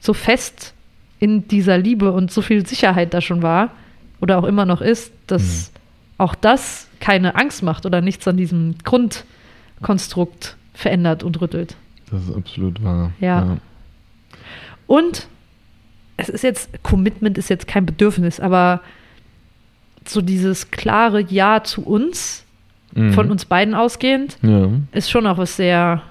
so 0.00 0.14
fest 0.14 0.74
in 1.22 1.46
dieser 1.46 1.78
Liebe 1.78 2.10
und 2.10 2.32
so 2.32 2.42
viel 2.42 2.66
Sicherheit 2.66 3.14
da 3.14 3.20
schon 3.20 3.42
war 3.42 3.70
oder 4.20 4.40
auch 4.40 4.44
immer 4.44 4.66
noch 4.66 4.80
ist, 4.80 5.12
dass 5.28 5.70
mhm. 5.70 5.78
auch 6.18 6.34
das 6.34 6.88
keine 6.98 7.36
Angst 7.36 7.62
macht 7.62 7.86
oder 7.86 8.00
nichts 8.00 8.26
an 8.26 8.36
diesem 8.36 8.74
Grundkonstrukt 8.82 10.56
verändert 10.74 11.22
und 11.22 11.40
rüttelt. 11.40 11.76
Das 12.10 12.24
ist 12.24 12.34
absolut 12.34 12.82
wahr. 12.82 13.12
Ja. 13.20 13.44
ja. 13.44 13.56
Und 14.88 15.28
es 16.16 16.28
ist 16.28 16.42
jetzt, 16.42 16.82
Commitment 16.82 17.38
ist 17.38 17.50
jetzt 17.50 17.68
kein 17.68 17.86
Bedürfnis, 17.86 18.40
aber 18.40 18.80
so 20.04 20.22
dieses 20.22 20.72
klare 20.72 21.20
Ja 21.20 21.62
zu 21.62 21.86
uns, 21.86 22.42
mhm. 22.96 23.12
von 23.12 23.30
uns 23.30 23.44
beiden 23.44 23.76
ausgehend, 23.76 24.38
ja. 24.42 24.70
ist 24.90 25.08
schon 25.08 25.28
auch 25.28 25.38
was 25.38 25.54
sehr 25.54 26.02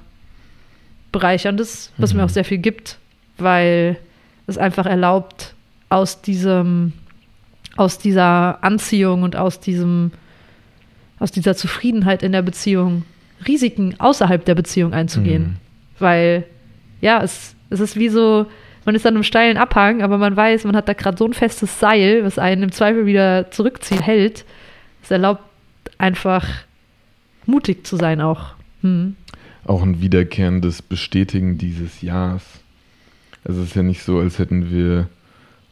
Bereicherndes, 1.12 1.92
was 1.98 2.14
mhm. 2.14 2.20
mir 2.20 2.26
auch 2.26 2.30
sehr 2.30 2.46
viel 2.46 2.60
gibt, 2.60 2.98
weil 3.38 3.98
es 4.48 4.58
einfach 4.58 4.86
erlaubt, 4.86 5.54
aus 5.90 6.22
diesem, 6.22 6.94
aus 7.76 7.98
dieser 7.98 8.64
Anziehung 8.64 9.24
und 9.24 9.36
aus 9.36 9.60
diesem 9.60 10.12
aus 11.22 11.32
dieser 11.32 11.56
Zufriedenheit 11.56 12.24
in 12.24 12.32
der 12.32 12.42
Beziehung 12.42 13.04
Risiken 13.48 13.96
außerhalb 14.00 14.44
der 14.44 14.56
Beziehung 14.56 14.92
einzugehen. 14.94 15.44
Mhm. 15.44 15.56
Weil, 16.00 16.46
ja, 17.00 17.22
es, 17.22 17.56
es 17.70 17.80
ist 17.80 17.96
wie 17.96 18.10
so, 18.10 18.48
man 18.86 18.96
ist 18.96 19.06
an 19.06 19.14
einem 19.14 19.24
steilen 19.24 19.58
Abhang, 19.58 20.02
aber 20.02 20.18
man 20.18 20.36
weiß, 20.36 20.64
man 20.64 20.76
hat 20.76 20.90
da 20.90 20.94
gerade 20.94 21.18
so 21.18 21.26
ein 21.26 21.34
festes 21.34 21.80
Seil, 21.80 22.24
was 22.24 22.40
einen 22.40 22.64
im 22.64 22.72
Zweifel 22.72 23.06
wieder 23.06 23.52
zurückziehen 23.52 24.02
hält. 24.02 24.46
Es 25.04 25.12
erlaubt 25.12 25.44
einfach 26.00 26.48
mutig 27.46 27.86
zu 27.86 27.98
sein 27.98 28.20
auch. 28.20 28.56
Hm. 28.82 29.16
Auch 29.66 29.84
ein 29.84 30.02
wiederkehrendes 30.02 30.82
Bestätigen 30.82 31.60
dieses 31.60 32.02
Ja's. 32.02 32.61
Also 33.44 33.62
es 33.62 33.70
ist 33.70 33.76
ja 33.76 33.84
nicht 33.84 34.04
so, 34.04 34.20
als 34.20 34.40
hätten 34.40 34.72
wir 34.72 35.08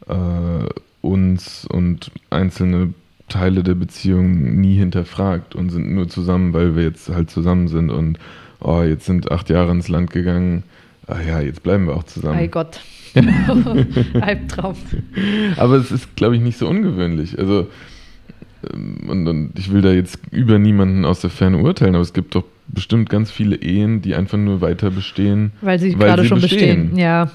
äh, 0.08 0.68
uns 1.02 1.66
und 1.66 2.10
einzelne 2.30 2.92
Teile 3.28 3.62
der 3.62 3.74
Beziehung 3.74 4.60
nie 4.60 4.76
hinterfragt 4.76 5.54
und 5.54 5.70
sind 5.70 5.92
nur 5.92 6.08
zusammen, 6.08 6.52
weil 6.52 6.76
wir 6.76 6.82
jetzt 6.82 7.08
halt 7.08 7.30
zusammen 7.30 7.68
sind 7.68 7.90
und 7.90 8.18
oh, 8.60 8.82
jetzt 8.82 9.06
sind 9.06 9.30
acht 9.30 9.48
Jahre 9.50 9.70
ins 9.70 9.88
Land 9.88 10.10
gegangen. 10.10 10.64
Ah 11.06 11.20
ja, 11.26 11.40
jetzt 11.40 11.62
bleiben 11.62 11.86
wir 11.86 11.96
auch 11.96 12.04
zusammen. 12.04 12.36
Mein 12.36 12.50
Gott. 12.50 12.80
Albtraum. 14.20 14.76
Aber 15.56 15.76
es 15.76 15.90
ist, 15.90 16.14
glaube 16.16 16.36
ich, 16.36 16.42
nicht 16.42 16.58
so 16.58 16.68
ungewöhnlich. 16.68 17.38
Also, 17.38 17.68
ähm, 18.72 18.98
und, 19.08 19.26
und, 19.26 19.58
ich 19.58 19.72
will 19.72 19.82
da 19.82 19.90
jetzt 19.90 20.20
über 20.30 20.58
niemanden 20.58 21.04
aus 21.04 21.20
der 21.20 21.30
Ferne 21.30 21.58
urteilen, 21.58 21.94
aber 21.94 22.02
es 22.02 22.12
gibt 22.12 22.34
doch 22.34 22.44
bestimmt 22.68 23.10
ganz 23.10 23.30
viele 23.30 23.56
Ehen, 23.56 24.02
die 24.02 24.14
einfach 24.14 24.38
nur 24.38 24.60
weiter 24.60 24.90
bestehen. 24.90 25.52
Weil 25.60 25.80
sie 25.80 25.98
weil 25.98 26.08
gerade 26.08 26.22
sie 26.22 26.28
schon 26.28 26.40
bestehen. 26.40 26.90
bestehen. 26.90 26.98
Ja. 26.98 27.30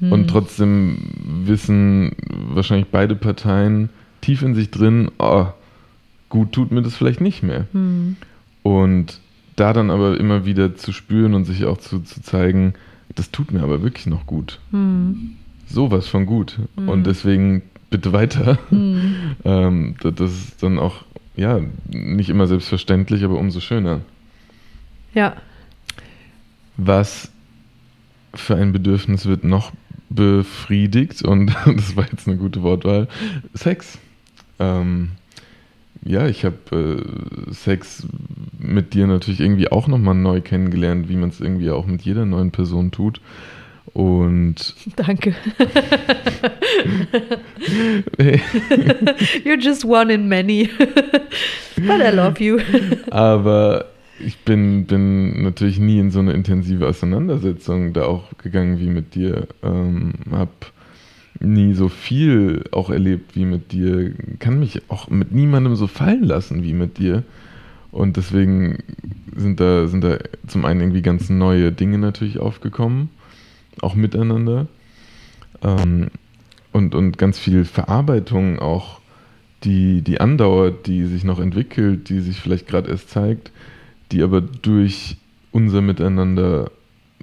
Hm. 0.00 0.12
Und 0.12 0.28
trotzdem 0.28 0.98
wissen 1.44 2.12
wahrscheinlich 2.28 2.88
beide 2.88 3.14
Parteien, 3.14 3.90
tief 4.20 4.42
in 4.42 4.54
sich 4.54 4.70
drin, 4.70 5.10
oh, 5.18 5.46
gut 6.28 6.52
tut 6.52 6.70
mir 6.70 6.82
das 6.82 6.96
vielleicht 6.96 7.20
nicht 7.20 7.42
mehr. 7.42 7.66
Mhm. 7.72 8.16
Und 8.62 9.20
da 9.56 9.72
dann 9.72 9.90
aber 9.90 10.18
immer 10.18 10.44
wieder 10.44 10.76
zu 10.76 10.92
spüren 10.92 11.34
und 11.34 11.44
sich 11.44 11.64
auch 11.64 11.78
zu, 11.78 12.00
zu 12.00 12.22
zeigen, 12.22 12.74
das 13.14 13.30
tut 13.30 13.52
mir 13.52 13.62
aber 13.62 13.82
wirklich 13.82 14.06
noch 14.06 14.26
gut. 14.26 14.60
Mhm. 14.70 15.36
Sowas 15.68 16.06
von 16.06 16.26
gut. 16.26 16.58
Mhm. 16.76 16.88
Und 16.88 17.06
deswegen 17.06 17.62
bitte 17.90 18.12
weiter. 18.12 18.58
Mhm. 18.70 19.14
ähm, 19.44 19.96
das 20.00 20.30
ist 20.32 20.62
dann 20.62 20.78
auch, 20.78 21.04
ja, 21.36 21.60
nicht 21.88 22.28
immer 22.28 22.46
selbstverständlich, 22.46 23.24
aber 23.24 23.38
umso 23.38 23.60
schöner. 23.60 24.00
Ja. 25.14 25.36
Was 26.76 27.30
für 28.34 28.56
ein 28.56 28.72
Bedürfnis 28.72 29.26
wird 29.26 29.42
noch 29.42 29.72
befriedigt? 30.10 31.22
Und 31.22 31.54
das 31.66 31.96
war 31.96 32.06
jetzt 32.10 32.28
eine 32.28 32.36
gute 32.36 32.62
Wortwahl. 32.62 33.08
Sex. 33.54 33.98
Ähm, 34.58 35.10
ja, 36.04 36.26
ich 36.26 36.44
habe 36.44 37.04
äh, 37.48 37.52
Sex 37.52 38.06
mit 38.58 38.94
dir 38.94 39.06
natürlich 39.06 39.40
irgendwie 39.40 39.70
auch 39.70 39.88
nochmal 39.88 40.14
neu 40.14 40.40
kennengelernt, 40.40 41.08
wie 41.08 41.16
man 41.16 41.30
es 41.30 41.40
irgendwie 41.40 41.70
auch 41.70 41.86
mit 41.86 42.02
jeder 42.02 42.24
neuen 42.24 42.50
Person 42.50 42.90
tut. 42.90 43.20
Und. 43.94 44.74
Danke. 44.96 45.34
You're 49.44 49.60
just 49.60 49.84
one 49.84 50.12
in 50.12 50.28
many. 50.28 50.68
But 51.76 52.00
I 52.00 52.10
love 52.10 52.42
you. 52.42 52.58
Aber 53.10 53.86
ich 54.20 54.38
bin, 54.38 54.86
bin 54.86 55.42
natürlich 55.42 55.78
nie 55.78 55.98
in 55.98 56.10
so 56.10 56.18
eine 56.18 56.32
intensive 56.32 56.86
Auseinandersetzung 56.86 57.92
da 57.92 58.04
auch 58.04 58.36
gegangen 58.38 58.78
wie 58.78 58.88
mit 58.88 59.14
dir. 59.14 59.48
Ähm, 59.62 60.14
hab 60.30 60.72
nie 61.40 61.74
so 61.74 61.88
viel 61.88 62.64
auch 62.72 62.90
erlebt 62.90 63.36
wie 63.36 63.44
mit 63.44 63.72
dir, 63.72 64.12
kann 64.38 64.58
mich 64.58 64.82
auch 64.88 65.08
mit 65.08 65.32
niemandem 65.32 65.76
so 65.76 65.86
fallen 65.86 66.24
lassen 66.24 66.62
wie 66.64 66.72
mit 66.72 66.98
dir. 66.98 67.22
Und 67.90 68.16
deswegen 68.16 68.78
sind 69.34 69.60
da, 69.60 69.86
sind 69.86 70.04
da 70.04 70.18
zum 70.46 70.64
einen 70.64 70.80
irgendwie 70.80 71.02
ganz 71.02 71.30
neue 71.30 71.72
Dinge 71.72 71.98
natürlich 71.98 72.38
aufgekommen, 72.38 73.10
auch 73.80 73.94
miteinander. 73.94 74.66
Ähm, 75.62 76.08
und, 76.72 76.94
und 76.94 77.18
ganz 77.18 77.38
viel 77.38 77.64
Verarbeitung 77.64 78.58
auch, 78.58 79.00
die, 79.64 80.02
die 80.02 80.20
andauert, 80.20 80.86
die 80.86 81.06
sich 81.06 81.24
noch 81.24 81.40
entwickelt, 81.40 82.08
die 82.10 82.20
sich 82.20 82.40
vielleicht 82.40 82.68
gerade 82.68 82.90
erst 82.90 83.10
zeigt, 83.10 83.50
die 84.12 84.22
aber 84.22 84.40
durch 84.40 85.16
unser 85.52 85.80
Miteinander 85.80 86.70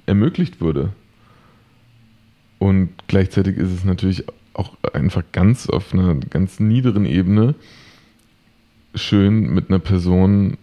ermöglicht 0.06 0.60
wurde. 0.60 0.90
Und 2.58 2.90
gleichzeitig 3.06 3.56
ist 3.56 3.70
es 3.70 3.84
natürlich 3.84 4.24
auch 4.54 4.76
einfach 4.94 5.22
ganz 5.32 5.68
auf 5.68 5.92
einer 5.92 6.14
ganz 6.14 6.58
niederen 6.60 7.04
Ebene 7.04 7.54
schön, 8.94 9.52
mit 9.52 9.68
einer 9.68 9.78
Person 9.78 10.56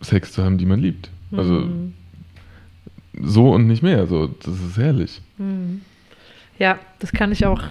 Sex 0.00 0.32
zu 0.32 0.44
haben, 0.44 0.58
die 0.58 0.66
man 0.66 0.80
liebt. 0.80 1.10
Also 1.32 1.60
Mhm. 1.60 1.92
so 3.22 3.50
und 3.52 3.66
nicht 3.66 3.82
mehr. 3.82 4.06
So, 4.06 4.26
das 4.26 4.60
ist 4.60 4.76
herrlich. 4.76 5.20
Mhm. 5.38 5.82
Ja, 6.58 6.78
das 6.98 7.12
kann 7.12 7.30
ich 7.30 7.46
auch. 7.46 7.62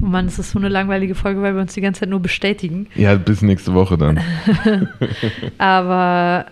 Oh 0.00 0.06
Mann, 0.06 0.26
es 0.26 0.38
ist 0.38 0.52
so 0.52 0.58
eine 0.60 0.68
langweilige 0.68 1.16
Folge, 1.16 1.42
weil 1.42 1.54
wir 1.54 1.62
uns 1.62 1.74
die 1.74 1.80
ganze 1.80 2.00
Zeit 2.00 2.08
nur 2.10 2.20
bestätigen. 2.20 2.86
Ja, 2.94 3.16
bis 3.16 3.42
nächste 3.42 3.74
Woche 3.74 3.98
dann. 3.98 4.20
Aber 5.58 6.46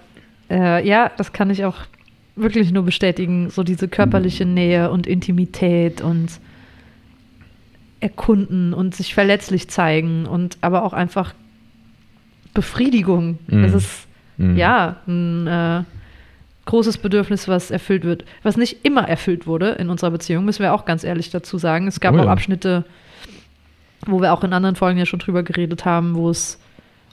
äh, 0.50 0.86
ja, 0.86 1.10
das 1.16 1.32
kann 1.32 1.50
ich 1.50 1.64
auch 1.64 1.76
wirklich 2.36 2.72
nur 2.72 2.84
bestätigen. 2.84 3.50
So 3.50 3.62
diese 3.62 3.88
körperliche 3.88 4.44
Nähe 4.44 4.90
und 4.90 5.06
Intimität 5.06 6.00
und 6.00 6.40
erkunden 8.00 8.74
und 8.74 8.94
sich 8.94 9.14
verletzlich 9.14 9.68
zeigen 9.68 10.26
und 10.26 10.58
aber 10.60 10.82
auch 10.82 10.92
einfach 10.92 11.34
Befriedigung. 12.52 13.38
Mhm. 13.46 13.62
Das 13.62 13.74
ist 13.74 14.06
Mhm. 14.36 14.56
ja 14.56 14.96
ein 15.06 15.46
äh, 15.46 15.84
großes 16.64 16.98
Bedürfnis, 16.98 17.46
was 17.46 17.70
erfüllt 17.70 18.04
wird, 18.04 18.24
was 18.42 18.56
nicht 18.56 18.84
immer 18.84 19.08
erfüllt 19.08 19.46
wurde 19.46 19.70
in 19.70 19.90
unserer 19.90 20.10
Beziehung, 20.10 20.44
müssen 20.44 20.62
wir 20.62 20.74
auch 20.74 20.84
ganz 20.84 21.04
ehrlich 21.04 21.30
dazu 21.30 21.56
sagen. 21.58 21.86
Es 21.86 22.00
gab 22.00 22.14
Oh 22.14 22.18
auch 22.18 22.24
ja. 22.24 22.32
Abschnitte, 22.32 22.84
wo 24.06 24.20
wir 24.20 24.32
auch 24.32 24.42
in 24.42 24.52
anderen 24.52 24.76
Folgen 24.76 24.98
ja 24.98 25.06
schon 25.06 25.20
drüber 25.20 25.42
geredet 25.42 25.84
haben, 25.84 26.16
wo 26.16 26.30
es 26.30 26.58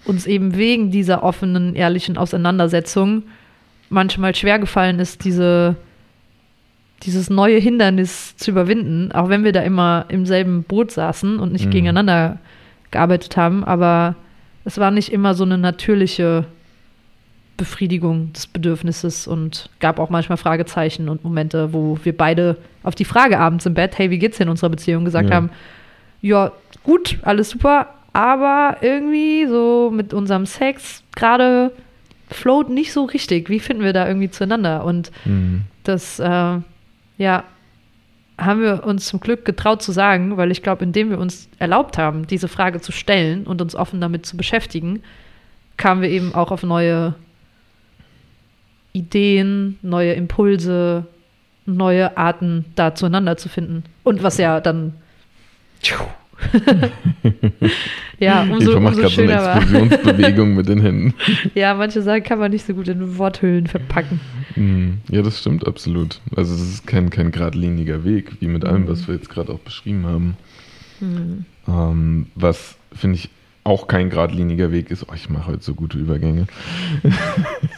uns 0.05 0.25
eben 0.27 0.55
wegen 0.55 0.91
dieser 0.91 1.23
offenen, 1.23 1.75
ehrlichen 1.75 2.17
Auseinandersetzung 2.17 3.23
manchmal 3.89 4.33
schwer 4.35 4.57
gefallen 4.59 4.99
ist, 4.99 5.23
diese, 5.25 5.75
dieses 7.03 7.29
neue 7.29 7.57
Hindernis 7.59 8.35
zu 8.37 8.51
überwinden, 8.51 9.11
auch 9.11 9.29
wenn 9.29 9.43
wir 9.43 9.51
da 9.51 9.61
immer 9.61 10.05
im 10.09 10.25
selben 10.25 10.63
Boot 10.63 10.91
saßen 10.91 11.39
und 11.39 11.51
nicht 11.51 11.65
Mhm. 11.67 11.71
gegeneinander 11.71 12.37
gearbeitet 12.91 13.37
haben, 13.37 13.63
aber 13.63 14.15
es 14.65 14.77
war 14.77 14.91
nicht 14.91 15.11
immer 15.11 15.33
so 15.33 15.43
eine 15.43 15.57
natürliche 15.57 16.45
Befriedigung 17.57 18.33
des 18.33 18.47
Bedürfnisses 18.47 19.27
und 19.27 19.69
gab 19.79 19.99
auch 19.99 20.09
manchmal 20.09 20.37
Fragezeichen 20.37 21.09
und 21.09 21.23
Momente, 21.23 21.73
wo 21.73 21.97
wir 22.03 22.15
beide 22.17 22.57
auf 22.83 22.95
die 22.95 23.05
Frage 23.05 23.37
abends 23.39 23.65
im 23.65 23.73
Bett, 23.75 23.97
hey, 23.97 24.09
wie 24.09 24.17
geht's 24.17 24.39
in 24.39 24.49
unserer 24.49 24.69
Beziehung, 24.69 25.05
gesagt 25.05 25.29
Ja. 25.29 25.35
haben, 25.35 25.49
ja, 26.21 26.51
gut, 26.83 27.17
alles 27.23 27.49
super, 27.51 27.87
aber 28.13 28.77
irgendwie 28.81 29.45
so 29.47 29.91
mit 29.93 30.13
unserem 30.13 30.45
Sex 30.45 31.03
gerade 31.15 31.71
float 32.29 32.69
nicht 32.69 32.93
so 32.93 33.05
richtig. 33.05 33.49
Wie 33.49 33.59
finden 33.59 33.83
wir 33.83 33.93
da 33.93 34.07
irgendwie 34.07 34.29
zueinander? 34.31 34.83
Und 34.85 35.11
Mhm. 35.25 35.63
das, 35.83 36.19
äh, 36.19 36.57
ja, 37.17 37.43
haben 38.37 38.61
wir 38.61 38.83
uns 38.85 39.07
zum 39.07 39.19
Glück 39.19 39.45
getraut 39.45 39.81
zu 39.83 39.91
sagen, 39.91 40.35
weil 40.37 40.49
ich 40.51 40.63
glaube, 40.63 40.83
indem 40.83 41.09
wir 41.09 41.19
uns 41.19 41.47
erlaubt 41.59 41.97
haben, 41.97 42.25
diese 42.25 42.47
Frage 42.47 42.81
zu 42.81 42.91
stellen 42.91 43.45
und 43.45 43.61
uns 43.61 43.75
offen 43.75 44.01
damit 44.01 44.25
zu 44.25 44.35
beschäftigen, 44.35 45.03
kamen 45.77 46.01
wir 46.01 46.09
eben 46.09 46.33
auch 46.33 46.51
auf 46.51 46.63
neue 46.63 47.13
Ideen, 48.93 49.77
neue 49.81 50.13
Impulse, 50.13 51.05
neue 51.65 52.17
Arten, 52.17 52.65
da 52.75 52.95
zueinander 52.95 53.37
zu 53.37 53.47
finden. 53.47 53.83
Und 54.03 54.23
was 54.23 54.37
ja 54.37 54.59
dann 54.59 54.93
ja, 58.19 58.43
umso, 58.43 58.79
macht 58.79 58.97
umso 58.97 59.01
gerade 59.01 59.15
so 59.15 59.21
eine. 59.21 59.55
Explosionsbewegung 59.55 60.55
mit 60.55 60.67
den 60.67 60.81
Händen. 60.81 61.13
Ja, 61.55 61.73
manche 61.73 62.01
Sachen 62.01 62.23
kann 62.23 62.39
man 62.39 62.51
nicht 62.51 62.65
so 62.65 62.73
gut 62.73 62.87
in 62.87 63.17
Worthüllen 63.17 63.67
verpacken. 63.67 64.19
Mhm. 64.55 64.99
Ja, 65.09 65.21
das 65.21 65.39
stimmt 65.39 65.67
absolut. 65.67 66.19
Also 66.35 66.53
es 66.53 66.61
ist 66.61 66.87
kein, 66.87 67.09
kein 67.09 67.31
geradliniger 67.31 68.03
Weg, 68.03 68.31
wie 68.39 68.47
mit 68.47 68.65
allem, 68.65 68.87
was 68.87 69.07
wir 69.07 69.15
jetzt 69.15 69.29
gerade 69.29 69.51
auch 69.51 69.59
beschrieben 69.59 70.05
haben. 70.05 70.37
Hm. 70.99 71.45
Ähm, 71.67 72.27
was, 72.35 72.77
finde 72.93 73.17
ich, 73.17 73.29
auch 73.63 73.87
kein 73.87 74.09
geradliniger 74.09 74.71
Weg 74.71 74.89
ist. 74.89 75.05
Oh, 75.07 75.13
ich 75.13 75.29
mache 75.29 75.47
heute 75.47 75.63
so 75.63 75.75
gute 75.75 75.97
Übergänge. 75.97 76.47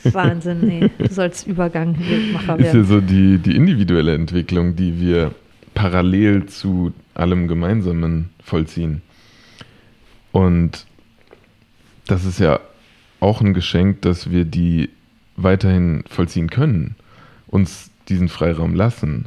Wahnsinn, 0.03 0.61
nee. 0.61 0.89
Du 0.97 1.11
sollst 1.11 1.45
Übergangmacher 1.45 2.59
Ist 2.59 2.67
ja 2.67 2.73
werden. 2.73 2.85
so 2.85 3.01
die, 3.01 3.37
die 3.37 3.55
individuelle 3.55 4.13
Entwicklung, 4.13 4.75
die 4.75 4.99
wir 5.01 5.31
parallel 5.73 6.45
zu 6.45 6.93
allem 7.13 7.47
Gemeinsamen 7.47 8.29
vollziehen. 8.43 9.01
Und 10.31 10.85
das 12.07 12.25
ist 12.25 12.39
ja 12.39 12.59
auch 13.19 13.41
ein 13.41 13.53
Geschenk, 13.53 14.01
dass 14.01 14.29
wir 14.29 14.45
die 14.45 14.89
weiterhin 15.35 16.03
vollziehen 16.07 16.49
können, 16.49 16.95
uns 17.47 17.91
diesen 18.09 18.29
Freiraum 18.29 18.75
lassen. 18.75 19.25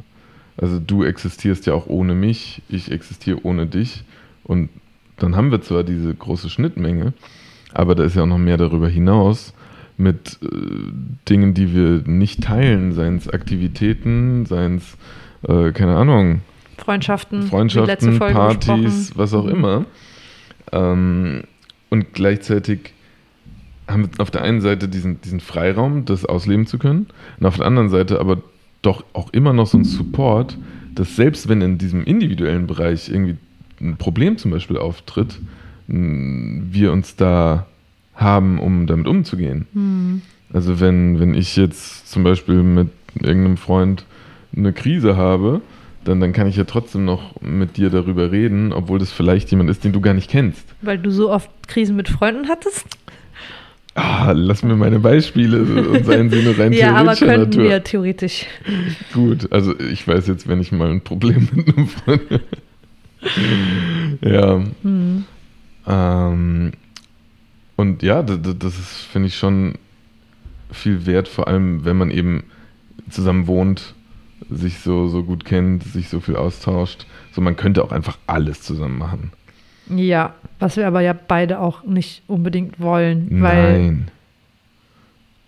Also 0.57 0.79
du 0.79 1.03
existierst 1.03 1.65
ja 1.65 1.73
auch 1.73 1.87
ohne 1.87 2.15
mich, 2.15 2.61
ich 2.69 2.91
existiere 2.91 3.39
ohne 3.43 3.67
dich 3.67 4.03
und 4.43 4.69
dann 5.17 5.35
haben 5.35 5.51
wir 5.51 5.61
zwar 5.61 5.83
diese 5.83 6.13
große 6.13 6.49
Schnittmenge, 6.49 7.13
aber 7.73 7.95
da 7.95 8.03
ist 8.03 8.15
ja 8.15 8.23
auch 8.23 8.27
noch 8.27 8.37
mehr 8.37 8.57
darüber 8.57 8.87
hinaus 8.87 9.53
mit 9.97 10.39
äh, 10.43 10.47
Dingen, 11.27 11.53
die 11.53 11.73
wir 11.73 12.03
nicht 12.05 12.43
teilen, 12.43 12.93
seien 12.93 13.17
es 13.17 13.27
Aktivitäten, 13.27 14.45
seien 14.45 14.77
es, 14.77 14.97
äh, 15.47 15.71
keine 15.71 15.95
Ahnung, 15.95 16.41
Freundschaften, 16.77 17.43
Freundschaften, 17.43 18.19
Partys, 18.19 19.11
was 19.15 19.33
auch 19.33 19.47
immer. 19.47 19.85
Ähm, 20.71 21.43
und 21.89 22.13
gleichzeitig 22.13 22.93
haben 23.87 24.03
wir 24.03 24.21
auf 24.21 24.31
der 24.31 24.41
einen 24.43 24.61
Seite 24.61 24.87
diesen, 24.87 25.21
diesen 25.21 25.39
Freiraum, 25.39 26.05
das 26.05 26.25
ausleben 26.25 26.67
zu 26.67 26.77
können, 26.77 27.07
und 27.39 27.45
auf 27.45 27.57
der 27.57 27.65
anderen 27.65 27.89
Seite 27.89 28.19
aber 28.19 28.37
doch 28.81 29.03
auch 29.13 29.31
immer 29.33 29.53
noch 29.53 29.67
so 29.67 29.77
ein 29.77 29.85
Support, 29.85 30.57
dass 30.93 31.15
selbst 31.15 31.49
wenn 31.49 31.61
in 31.61 31.77
diesem 31.77 32.03
individuellen 32.03 32.67
Bereich 32.67 33.09
irgendwie 33.09 33.37
ein 33.81 33.97
Problem 33.97 34.37
zum 34.37 34.51
Beispiel 34.51 34.77
auftritt, 34.77 35.39
wir 35.87 36.91
uns 36.91 37.15
da 37.15 37.65
haben, 38.15 38.59
um 38.59 38.87
damit 38.87 39.07
umzugehen. 39.07 39.67
Hm. 39.73 40.21
Also 40.51 40.79
wenn, 40.79 41.19
wenn 41.19 41.33
ich 41.33 41.55
jetzt 41.55 42.09
zum 42.09 42.23
Beispiel 42.23 42.63
mit 42.63 42.89
irgendeinem 43.21 43.57
Freund 43.57 44.05
eine 44.57 44.73
Krise 44.73 45.15
habe, 45.15 45.61
dann, 46.03 46.19
dann 46.19 46.33
kann 46.33 46.47
ich 46.47 46.55
ja 46.55 46.63
trotzdem 46.63 47.05
noch 47.05 47.41
mit 47.41 47.77
dir 47.77 47.89
darüber 47.89 48.31
reden, 48.31 48.73
obwohl 48.73 48.99
das 48.99 49.11
vielleicht 49.11 49.51
jemand 49.51 49.69
ist, 49.69 49.83
den 49.83 49.91
du 49.91 50.01
gar 50.01 50.13
nicht 50.13 50.29
kennst. 50.29 50.65
Weil 50.81 50.97
du 50.97 51.11
so 51.11 51.31
oft 51.31 51.49
Krisen 51.67 51.95
mit 51.95 52.09
Freunden 52.09 52.47
hattest? 52.47 52.85
Ah, 53.93 54.31
lass 54.31 54.63
mir 54.63 54.75
meine 54.75 54.99
Beispiele 54.99 55.61
und 55.63 56.05
seien 56.05 56.29
sie 56.29 56.43
nur 56.43 56.57
rein 56.57 56.71
Ja, 56.73 56.95
aber 56.95 57.15
könnten 57.15 57.49
Natur. 57.49 57.63
wir 57.63 57.83
theoretisch. 57.83 58.45
Gut, 59.11 59.51
also 59.51 59.77
ich 59.79 60.07
weiß 60.07 60.27
jetzt, 60.27 60.47
wenn 60.47 60.61
ich 60.61 60.71
mal 60.71 60.91
ein 60.91 61.01
Problem 61.01 61.49
mit 61.51 61.75
einem 61.75 61.87
Freund. 61.87 62.21
ja. 64.21 64.63
Hm. 64.83 65.25
Ähm, 65.87 66.71
und 67.75 68.03
ja, 68.03 68.21
das, 68.21 68.39
das 68.59 68.77
ist, 68.77 69.07
finde 69.11 69.29
ich, 69.29 69.37
schon 69.37 69.75
viel 70.71 71.05
wert, 71.05 71.27
vor 71.27 71.47
allem 71.47 71.83
wenn 71.83 71.97
man 71.97 72.11
eben 72.11 72.43
zusammen 73.09 73.47
wohnt, 73.47 73.95
sich 74.49 74.79
so, 74.79 75.07
so 75.07 75.23
gut 75.23 75.45
kennt, 75.45 75.83
sich 75.83 76.09
so 76.09 76.19
viel 76.19 76.35
austauscht. 76.35 77.05
So, 77.33 77.41
man 77.41 77.55
könnte 77.55 77.83
auch 77.83 77.91
einfach 77.91 78.17
alles 78.27 78.61
zusammen 78.61 78.97
machen. 78.97 79.31
Ja, 79.89 80.33
was 80.59 80.75
wir 80.77 80.87
aber 80.87 81.01
ja 81.01 81.13
beide 81.13 81.59
auch 81.59 81.83
nicht 81.83 82.21
unbedingt 82.27 82.79
wollen, 82.79 83.27
weil 83.41 83.71
Nein. 83.81 84.07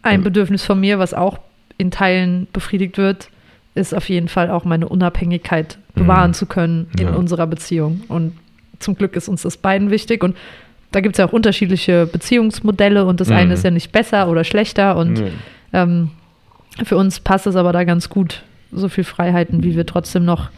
ein 0.02 0.12
Also- 0.20 0.24
Bedürfnis 0.24 0.64
von 0.64 0.80
mir, 0.80 1.00
was 1.00 1.14
auch 1.14 1.40
in 1.78 1.92
Teilen 1.92 2.48
befriedigt 2.54 2.98
wird, 2.98 3.30
ist 3.76 3.94
auf 3.94 4.10
jeden 4.10 4.28
Fall 4.28 4.50
auch 4.50 4.66
meine 4.66 4.88
Unabhängigkeit 4.90 5.78
bewahren 5.96 6.32
Mhm. 6.32 6.34
zu 6.36 6.46
können 6.46 6.88
in 7.00 7.08
Ja. 7.08 7.14
unserer 7.16 7.48
Beziehung. 7.48 8.02
Und 8.08 8.34
zum 8.80 8.96
Glück 8.96 9.16
ist 9.16 9.30
uns 9.30 9.42
das 9.44 9.58
beiden 9.58 9.90
wichtig. 9.92 10.24
Und 10.24 10.36
da 10.92 11.02
gibt 11.02 11.16
es 11.16 11.20
ja 11.20 11.26
auch 11.28 11.34
unterschiedliche 11.34 12.06
Beziehungsmodelle 12.08 13.06
und 13.06 13.20
das 13.22 13.30
Mhm. 13.30 13.36
eine 13.36 13.54
ist 13.54 13.64
ja 13.64 13.72
nicht 13.72 13.92
besser 13.92 14.28
oder 14.30 14.44
schlechter. 14.44 14.96
Und 14.98 15.22
ähm, 15.74 16.10
für 16.84 16.98
uns 16.98 17.20
passt 17.20 17.46
es 17.48 17.56
aber 17.56 17.72
da 17.74 17.84
ganz 17.84 18.10
gut, 18.10 18.44
so 18.72 18.88
viel 18.90 19.04
Freiheiten, 19.04 19.64
wie 19.64 19.76
wir 19.76 19.86
trotzdem 19.86 20.26
noch, 20.26 20.50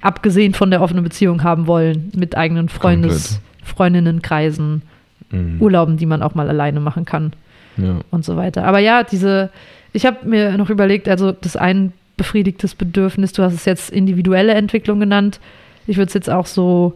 abgesehen 0.00 0.52
von 0.54 0.70
der 0.70 0.82
offenen 0.82 1.02
Beziehung 1.04 1.42
haben 1.44 1.66
wollen, 1.66 2.12
mit 2.14 2.36
eigenen 2.36 2.68
Freundes, 2.68 3.40
Freundinnenkreisen, 3.62 4.82
Mhm. 5.30 5.56
Urlauben, 5.60 5.96
die 5.96 6.06
man 6.06 6.22
auch 6.22 6.34
mal 6.34 6.48
alleine 6.48 6.78
machen 6.80 7.04
kann 7.06 7.32
Ja. 7.76 8.00
und 8.10 8.24
so 8.24 8.36
weiter. 8.36 8.64
Aber 8.66 8.78
ja, 8.78 9.02
diese, 9.02 9.50
ich 9.92 10.04
habe 10.06 10.28
mir 10.28 10.56
noch 10.58 10.68
überlegt, 10.70 11.08
also 11.08 11.32
das 11.32 11.56
ein 11.56 11.92
befriedigtes 12.16 12.74
Bedürfnis, 12.74 13.32
du 13.32 13.42
hast 13.42 13.54
es 13.54 13.64
jetzt 13.64 13.90
individuelle 13.90 14.52
Entwicklung 14.54 15.00
genannt. 15.00 15.40
Ich 15.86 15.96
würde 15.96 16.08
es 16.08 16.14
jetzt 16.14 16.30
auch 16.30 16.46
so 16.46 16.92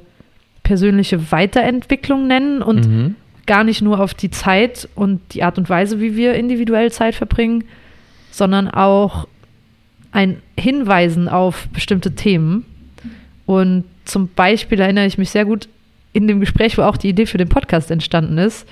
persönliche 0.63 1.33
Weiterentwicklung 1.33 2.27
nennen 2.27 2.63
und 2.63 2.87
Mhm. 2.87 3.15
gar 3.47 3.65
nicht 3.65 3.81
nur 3.83 3.99
auf 3.99 4.13
die 4.15 4.31
Zeit 4.31 4.89
und 4.95 5.21
die 5.33 5.43
Art 5.43 5.57
und 5.59 5.69
Weise, 5.71 6.01
wie 6.01 6.15
wir 6.17 6.35
individuell 6.35 6.93
Zeit 6.93 7.15
verbringen, 7.15 7.65
sondern 8.31 8.69
auch 8.69 9.27
ein 10.13 10.43
Hinweisen 10.59 11.29
auf 11.29 11.69
bestimmte 11.69 12.15
Themen. 12.15 12.65
Und 13.47 13.85
zum 14.05 14.29
Beispiel 14.29 14.81
erinnere 14.81 15.07
ich 15.07 15.19
mich 15.19 15.31
sehr 15.31 15.45
gut 15.45 15.69
in 16.13 16.27
dem 16.27 16.41
Gespräch, 16.41 16.79
wo 16.79 16.83
auch 16.83 16.97
die 16.97 17.11
Idee 17.11 17.27
für 17.27 17.39
den 17.39 17.49
Podcast 17.49 17.91
entstanden 17.91 18.39
ist, 18.39 18.67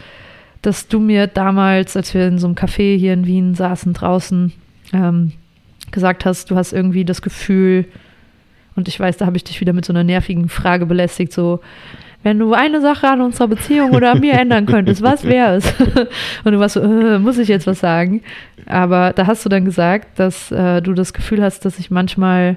dass 0.63 0.89
du 0.89 0.99
mir 0.99 1.27
damals, 1.27 1.97
als 1.97 2.15
wir 2.15 2.27
in 2.27 2.39
so 2.39 2.47
einem 2.47 2.57
Café 2.57 2.97
hier 2.97 3.13
in 3.13 3.27
Wien 3.27 3.55
saßen 3.55 3.93
draußen, 3.93 4.53
ähm, 4.93 5.33
gesagt 5.93 6.25
hast, 6.25 6.51
du 6.51 6.57
hast 6.57 6.73
irgendwie 6.73 7.05
das 7.05 7.23
Gefühl, 7.23 7.87
und 8.75 8.89
ich 8.89 8.99
weiß, 9.01 9.17
da 9.17 9.27
habe 9.27 9.37
ich 9.37 9.45
dich 9.45 9.61
wieder 9.61 9.73
mit 9.73 9.85
so 9.85 9.93
einer 9.93 10.05
nervigen 10.05 10.49
Frage 10.49 10.87
belästigt, 10.87 11.33
so, 11.33 11.61
wenn 12.23 12.39
du 12.39 12.55
eine 12.55 12.81
Sache 12.81 13.09
an 13.09 13.21
unserer 13.21 13.49
Beziehung 13.49 13.93
oder 13.93 14.13
an 14.13 14.21
mir 14.21 14.35
ändern 14.35 14.67
könntest, 14.67 15.03
was 15.03 15.25
wäre 15.25 15.57
es? 15.57 15.73
Und 16.45 16.53
du 16.53 16.59
warst 16.59 16.75
so, 16.75 16.81
äh, 16.81 17.19
muss 17.19 17.39
ich 17.39 17.49
jetzt 17.49 17.67
was 17.67 17.81
sagen? 17.81 18.23
Aber 18.67 19.13
da 19.13 19.27
hast 19.27 19.45
du 19.45 19.49
dann 19.49 19.65
gesagt, 19.65 20.19
dass 20.19 20.51
äh, 20.51 20.83
du 20.83 20.93
das 20.93 21.13
Gefühl 21.13 21.43
hast, 21.43 21.65
dass 21.65 21.79
ich 21.79 21.91
manchmal 21.91 22.57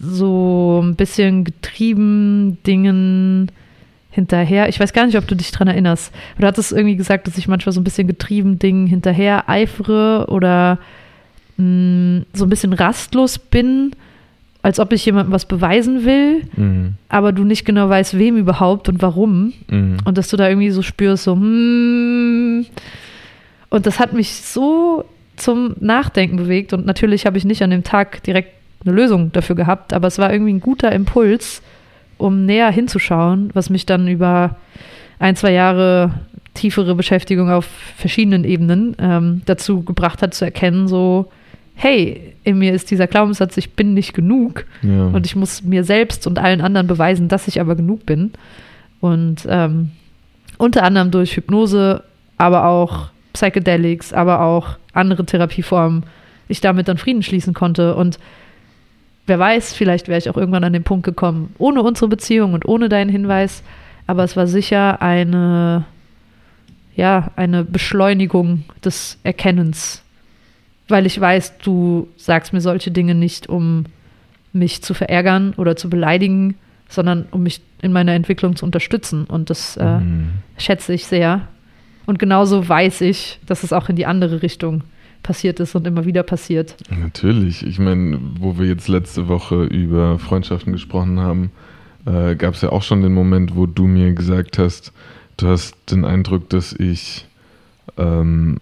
so 0.00 0.80
ein 0.82 0.94
bisschen 0.94 1.44
getrieben 1.44 2.58
Dingen 2.66 3.50
hinterher. 4.10 4.68
Ich 4.68 4.78
weiß 4.78 4.92
gar 4.92 5.06
nicht, 5.06 5.16
ob 5.16 5.26
du 5.26 5.34
dich 5.34 5.50
dran 5.50 5.68
erinnerst. 5.68 6.14
Du 6.38 6.46
hattest 6.46 6.72
irgendwie 6.72 6.96
gesagt, 6.96 7.26
dass 7.26 7.38
ich 7.38 7.48
manchmal 7.48 7.72
so 7.72 7.80
ein 7.80 7.84
bisschen 7.84 8.06
getrieben 8.06 8.58
Dingen 8.58 8.86
hinterher 8.86 9.48
eifere 9.48 10.26
oder 10.28 10.78
mh, 11.56 11.64
mm, 11.64 12.26
so 12.34 12.44
ein 12.44 12.50
bisschen 12.50 12.72
rastlos 12.74 13.38
bin, 13.38 13.92
als 14.62 14.78
ob 14.78 14.92
ich 14.92 15.04
jemandem 15.04 15.32
was 15.32 15.46
beweisen 15.46 16.04
will, 16.04 16.42
mhm. 16.56 16.94
aber 17.08 17.32
du 17.32 17.42
nicht 17.44 17.64
genau 17.64 17.88
weißt, 17.88 18.16
wem 18.16 18.36
überhaupt 18.36 18.88
und 18.88 19.02
warum. 19.02 19.52
Mhm. 19.68 19.98
Und 20.04 20.18
dass 20.18 20.28
du 20.28 20.36
da 20.36 20.48
irgendwie 20.48 20.70
so 20.70 20.82
spürst, 20.82 21.24
so, 21.24 21.34
hmm. 21.34 22.66
Und 23.70 23.86
das 23.86 23.98
hat 23.98 24.12
mich 24.12 24.34
so 24.34 25.04
zum 25.36 25.74
Nachdenken 25.80 26.36
bewegt. 26.36 26.72
Und 26.72 26.86
natürlich 26.86 27.26
habe 27.26 27.38
ich 27.38 27.44
nicht 27.44 27.62
an 27.62 27.70
dem 27.70 27.84
Tag 27.84 28.22
direkt 28.22 28.52
eine 28.84 28.94
Lösung 28.94 29.32
dafür 29.32 29.56
gehabt, 29.56 29.92
aber 29.92 30.08
es 30.08 30.18
war 30.18 30.32
irgendwie 30.32 30.52
ein 30.52 30.60
guter 30.60 30.92
Impuls, 30.92 31.62
um 32.18 32.44
näher 32.44 32.70
hinzuschauen, 32.70 33.50
was 33.54 33.70
mich 33.70 33.86
dann 33.86 34.08
über 34.08 34.56
ein, 35.18 35.36
zwei 35.36 35.52
Jahre 35.52 36.12
tiefere 36.54 36.94
Beschäftigung 36.94 37.50
auf 37.50 37.66
verschiedenen 37.96 38.44
Ebenen 38.44 38.94
ähm, 38.98 39.42
dazu 39.46 39.82
gebracht 39.82 40.20
hat, 40.20 40.34
zu 40.34 40.44
erkennen, 40.44 40.86
so, 40.86 41.30
hey, 41.74 42.34
in 42.44 42.58
mir 42.58 42.72
ist 42.72 42.90
dieser 42.90 43.06
Glaubenssatz, 43.06 43.56
ich 43.56 43.72
bin 43.72 43.94
nicht 43.94 44.14
genug 44.14 44.66
ja. 44.82 45.06
und 45.06 45.26
ich 45.26 45.36
muss 45.36 45.62
mir 45.62 45.84
selbst 45.84 46.26
und 46.26 46.38
allen 46.38 46.60
anderen 46.60 46.86
beweisen, 46.86 47.28
dass 47.28 47.48
ich 47.48 47.60
aber 47.60 47.76
genug 47.76 48.06
bin. 48.06 48.32
Und 49.00 49.46
ähm, 49.48 49.90
unter 50.58 50.84
anderem 50.84 51.10
durch 51.10 51.36
Hypnose, 51.36 52.04
aber 52.38 52.66
auch 52.66 53.10
Psychedelics, 53.32 54.12
aber 54.12 54.40
auch 54.40 54.76
andere 54.92 55.24
Therapieformen, 55.24 56.04
ich 56.48 56.60
damit 56.60 56.88
dann 56.88 56.98
Frieden 56.98 57.22
schließen 57.22 57.54
konnte. 57.54 57.94
Und 57.94 58.18
wer 59.26 59.38
weiß, 59.38 59.72
vielleicht 59.72 60.08
wäre 60.08 60.18
ich 60.18 60.28
auch 60.28 60.36
irgendwann 60.36 60.64
an 60.64 60.72
den 60.72 60.84
Punkt 60.84 61.04
gekommen, 61.04 61.54
ohne 61.58 61.82
unsere 61.82 62.08
Beziehung 62.08 62.52
und 62.52 62.66
ohne 62.66 62.88
deinen 62.88 63.10
Hinweis. 63.10 63.62
Aber 64.06 64.24
es 64.24 64.36
war 64.36 64.46
sicher 64.46 65.00
eine, 65.00 65.84
ja, 66.94 67.30
eine 67.36 67.64
Beschleunigung 67.64 68.64
des 68.84 69.18
Erkennens. 69.22 70.01
Weil 70.88 71.06
ich 71.06 71.20
weiß, 71.20 71.58
du 71.58 72.08
sagst 72.16 72.52
mir 72.52 72.60
solche 72.60 72.90
Dinge 72.90 73.14
nicht, 73.14 73.48
um 73.48 73.84
mich 74.52 74.82
zu 74.82 74.94
verärgern 74.94 75.54
oder 75.56 75.76
zu 75.76 75.88
beleidigen, 75.88 76.56
sondern 76.88 77.26
um 77.30 77.42
mich 77.42 77.62
in 77.80 77.92
meiner 77.92 78.12
Entwicklung 78.12 78.56
zu 78.56 78.64
unterstützen. 78.64 79.24
Und 79.24 79.50
das 79.50 79.76
äh, 79.76 79.98
mhm. 79.98 80.30
schätze 80.58 80.92
ich 80.92 81.06
sehr. 81.06 81.48
Und 82.06 82.18
genauso 82.18 82.68
weiß 82.68 83.00
ich, 83.02 83.38
dass 83.46 83.62
es 83.62 83.72
auch 83.72 83.88
in 83.88 83.96
die 83.96 84.06
andere 84.06 84.42
Richtung 84.42 84.82
passiert 85.22 85.60
ist 85.60 85.74
und 85.74 85.86
immer 85.86 86.04
wieder 86.04 86.22
passiert. 86.22 86.76
Natürlich. 86.90 87.64
Ich 87.64 87.78
meine, 87.78 88.18
wo 88.38 88.58
wir 88.58 88.66
jetzt 88.66 88.88
letzte 88.88 89.28
Woche 89.28 89.64
über 89.64 90.18
Freundschaften 90.18 90.72
gesprochen 90.72 91.20
haben, 91.20 91.52
äh, 92.06 92.34
gab 92.34 92.54
es 92.54 92.62
ja 92.62 92.70
auch 92.70 92.82
schon 92.82 93.02
den 93.02 93.14
Moment, 93.14 93.54
wo 93.54 93.66
du 93.66 93.86
mir 93.86 94.12
gesagt 94.12 94.58
hast, 94.58 94.92
du 95.36 95.48
hast 95.48 95.74
den 95.90 96.04
Eindruck, 96.04 96.48
dass 96.50 96.72
ich 96.72 97.26
ähm, 97.96 98.58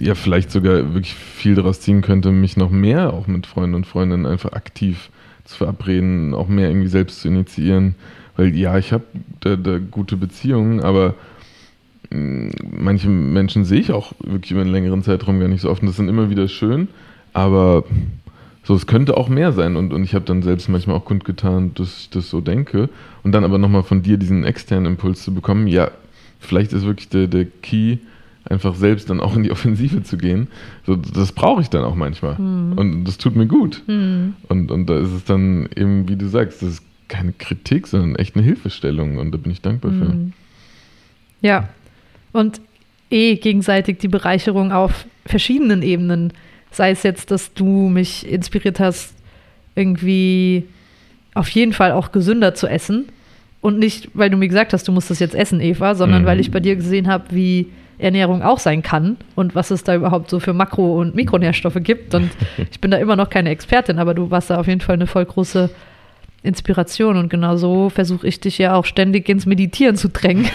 ja 0.00 0.14
vielleicht 0.14 0.50
sogar 0.50 0.94
wirklich 0.94 1.14
viel 1.14 1.54
daraus 1.54 1.80
ziehen 1.80 2.02
könnte, 2.02 2.30
mich 2.30 2.56
noch 2.56 2.70
mehr 2.70 3.12
auch 3.12 3.26
mit 3.26 3.46
Freunden 3.46 3.74
und 3.74 3.86
Freundinnen 3.86 4.26
einfach 4.26 4.52
aktiv 4.52 5.10
zu 5.44 5.56
verabreden, 5.56 6.34
auch 6.34 6.48
mehr 6.48 6.68
irgendwie 6.68 6.88
selbst 6.88 7.20
zu 7.20 7.28
initiieren. 7.28 7.94
Weil 8.36 8.56
ja, 8.56 8.78
ich 8.78 8.92
habe 8.92 9.04
da, 9.40 9.56
da 9.56 9.78
gute 9.78 10.16
Beziehungen, 10.16 10.80
aber 10.80 11.14
manche 12.10 13.08
Menschen 13.08 13.64
sehe 13.64 13.80
ich 13.80 13.92
auch 13.92 14.12
wirklich 14.22 14.52
über 14.52 14.60
einen 14.60 14.72
längeren 14.72 15.02
Zeitraum 15.02 15.40
gar 15.40 15.48
nicht 15.48 15.62
so 15.62 15.70
oft. 15.70 15.82
Und 15.82 15.88
das 15.88 15.96
sind 15.96 16.08
immer 16.08 16.30
wieder 16.30 16.48
schön, 16.48 16.88
aber 17.32 17.84
so, 18.64 18.74
es 18.74 18.86
könnte 18.86 19.16
auch 19.16 19.28
mehr 19.28 19.52
sein. 19.52 19.76
Und, 19.76 19.92
und 19.92 20.04
ich 20.04 20.14
habe 20.14 20.24
dann 20.24 20.42
selbst 20.42 20.68
manchmal 20.68 20.96
auch 20.96 21.04
kundgetan, 21.04 21.72
dass 21.74 22.00
ich 22.00 22.10
das 22.10 22.30
so 22.30 22.40
denke. 22.40 22.88
Und 23.22 23.32
dann 23.32 23.44
aber 23.44 23.58
nochmal 23.58 23.82
von 23.82 24.02
dir 24.02 24.18
diesen 24.18 24.44
externen 24.44 24.86
Impuls 24.86 25.24
zu 25.24 25.34
bekommen, 25.34 25.66
ja, 25.66 25.90
vielleicht 26.38 26.72
ist 26.72 26.84
wirklich 26.84 27.08
der, 27.08 27.26
der 27.26 27.46
Key, 27.62 27.98
einfach 28.48 28.74
selbst 28.74 29.10
dann 29.10 29.20
auch 29.20 29.36
in 29.36 29.42
die 29.42 29.50
Offensive 29.50 30.02
zu 30.02 30.16
gehen. 30.16 30.48
So, 30.86 30.96
das 30.96 31.32
brauche 31.32 31.62
ich 31.62 31.70
dann 31.70 31.84
auch 31.84 31.94
manchmal. 31.94 32.38
Mhm. 32.38 32.72
Und 32.76 33.04
das 33.04 33.18
tut 33.18 33.36
mir 33.36 33.46
gut. 33.46 33.82
Mhm. 33.86 34.34
Und, 34.48 34.70
und 34.70 34.86
da 34.86 34.98
ist 34.98 35.12
es 35.12 35.24
dann 35.24 35.68
eben, 35.76 36.08
wie 36.08 36.16
du 36.16 36.28
sagst, 36.28 36.62
das 36.62 36.70
ist 36.70 36.82
keine 37.08 37.32
Kritik, 37.32 37.86
sondern 37.86 38.16
echt 38.16 38.34
eine 38.34 38.44
Hilfestellung. 38.44 39.18
Und 39.18 39.32
da 39.32 39.38
bin 39.38 39.52
ich 39.52 39.60
dankbar 39.60 39.92
mhm. 39.92 40.00
für. 40.00 41.46
Ja, 41.46 41.68
und 42.32 42.60
eh 43.10 43.36
gegenseitig 43.36 43.98
die 43.98 44.08
Bereicherung 44.08 44.72
auf 44.72 45.06
verschiedenen 45.26 45.82
Ebenen. 45.82 46.32
Sei 46.70 46.90
es 46.90 47.02
jetzt, 47.02 47.30
dass 47.30 47.52
du 47.52 47.88
mich 47.88 48.26
inspiriert 48.26 48.80
hast, 48.80 49.14
irgendwie 49.74 50.64
auf 51.34 51.48
jeden 51.50 51.72
Fall 51.72 51.92
auch 51.92 52.12
gesünder 52.12 52.54
zu 52.54 52.66
essen. 52.66 53.06
Und 53.60 53.78
nicht, 53.78 54.08
weil 54.14 54.30
du 54.30 54.36
mir 54.36 54.48
gesagt 54.48 54.72
hast, 54.72 54.88
du 54.88 54.92
musst 54.92 55.10
das 55.10 55.20
jetzt 55.20 55.34
essen, 55.34 55.60
Eva, 55.60 55.94
sondern 55.94 56.22
mhm. 56.22 56.26
weil 56.26 56.40
ich 56.40 56.50
bei 56.50 56.60
dir 56.60 56.74
gesehen 56.74 57.06
habe, 57.06 57.26
wie 57.30 57.68
Ernährung 57.98 58.42
auch 58.42 58.58
sein 58.58 58.82
kann 58.82 59.16
und 59.34 59.54
was 59.54 59.70
es 59.70 59.84
da 59.84 59.94
überhaupt 59.94 60.30
so 60.30 60.40
für 60.40 60.52
Makro- 60.52 61.00
und 61.00 61.14
Mikronährstoffe 61.14 61.78
gibt. 61.82 62.14
Und 62.14 62.30
ich 62.70 62.80
bin 62.80 62.90
da 62.90 62.96
immer 62.96 63.16
noch 63.16 63.30
keine 63.30 63.50
Expertin, 63.50 63.98
aber 63.98 64.14
du 64.14 64.30
warst 64.30 64.50
da 64.50 64.58
auf 64.58 64.66
jeden 64.66 64.80
Fall 64.80 64.94
eine 64.94 65.06
voll 65.06 65.24
große 65.24 65.70
Inspiration 66.44 67.16
und 67.16 67.28
genau 67.28 67.56
so 67.56 67.88
versuche 67.88 68.26
ich 68.26 68.40
dich 68.40 68.58
ja 68.58 68.74
auch 68.74 68.84
ständig 68.84 69.28
ins 69.28 69.46
Meditieren 69.46 69.94
zu 69.94 70.08
drängen. 70.08 70.48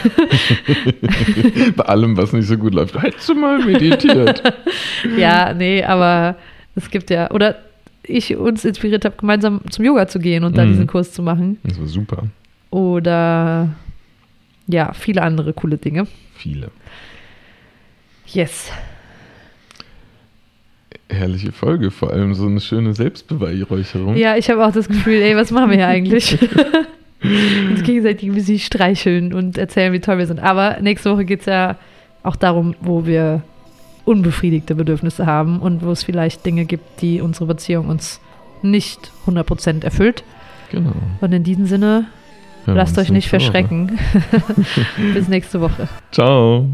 Bei 1.77 1.85
allem, 1.85 2.17
was 2.17 2.33
nicht 2.33 2.47
so 2.47 2.57
gut 2.57 2.73
läuft. 2.73 3.01
Hättest 3.01 3.29
du 3.29 3.35
mal 3.35 3.63
meditiert? 3.63 4.43
ja, 5.17 5.53
nee, 5.53 5.83
aber 5.83 6.35
es 6.75 6.91
gibt 6.91 7.09
ja, 7.09 7.31
oder 7.31 7.55
ich 8.03 8.35
uns 8.35 8.65
inspiriert 8.65 9.05
habe, 9.05 9.15
gemeinsam 9.17 9.61
zum 9.69 9.85
Yoga 9.85 10.07
zu 10.07 10.19
gehen 10.19 10.43
und 10.43 10.57
da 10.57 10.65
mhm. 10.65 10.69
diesen 10.69 10.87
Kurs 10.87 11.13
zu 11.13 11.21
machen. 11.21 11.57
Das 11.63 11.79
war 11.79 11.87
super. 11.87 12.23
Oder 12.69 13.69
ja, 14.67 14.91
viele 14.91 15.21
andere 15.21 15.53
coole 15.53 15.77
Dinge. 15.77 16.07
Viele. 16.35 16.69
Yes 18.27 18.71
herrliche 21.09 21.51
Folge, 21.51 21.91
vor 21.91 22.11
allem 22.11 22.33
so 22.33 22.45
eine 22.45 22.59
schöne 22.59 22.93
Selbstbeweihräucherung. 22.93 24.15
Ja, 24.15 24.35
ich 24.35 24.49
habe 24.49 24.65
auch 24.65 24.71
das 24.71 24.87
Gefühl, 24.87 25.21
ey, 25.21 25.35
was 25.35 25.51
machen 25.51 25.69
wir 25.69 25.77
hier 25.77 25.87
eigentlich? 25.87 26.37
Uns 27.69 27.83
gegenseitig 27.83 28.29
ein 28.29 28.35
bisschen 28.35 28.59
streicheln 28.59 29.33
und 29.33 29.57
erzählen, 29.57 29.93
wie 29.93 29.99
toll 29.99 30.17
wir 30.17 30.27
sind. 30.27 30.39
Aber 30.39 30.77
nächste 30.81 31.11
Woche 31.11 31.25
geht 31.25 31.41
es 31.41 31.45
ja 31.47 31.77
auch 32.23 32.35
darum, 32.35 32.75
wo 32.81 33.05
wir 33.05 33.41
unbefriedigte 34.05 34.75
Bedürfnisse 34.75 35.25
haben 35.25 35.59
und 35.59 35.83
wo 35.83 35.91
es 35.91 36.03
vielleicht 36.03 36.45
Dinge 36.45 36.65
gibt, 36.65 37.01
die 37.01 37.21
unsere 37.21 37.45
Beziehung 37.45 37.89
uns 37.89 38.21
nicht 38.61 39.11
100% 39.25 39.83
erfüllt. 39.83 40.23
Genau. 40.71 40.93
Und 41.21 41.33
in 41.33 41.43
diesem 41.43 41.65
Sinne, 41.65 42.05
ja, 42.65 42.73
lasst 42.73 42.97
euch 42.97 43.11
nicht 43.11 43.29
verschrecken. 43.29 43.97
Bis 45.13 45.27
nächste 45.27 45.61
Woche. 45.61 45.87
Ciao. 46.11 46.67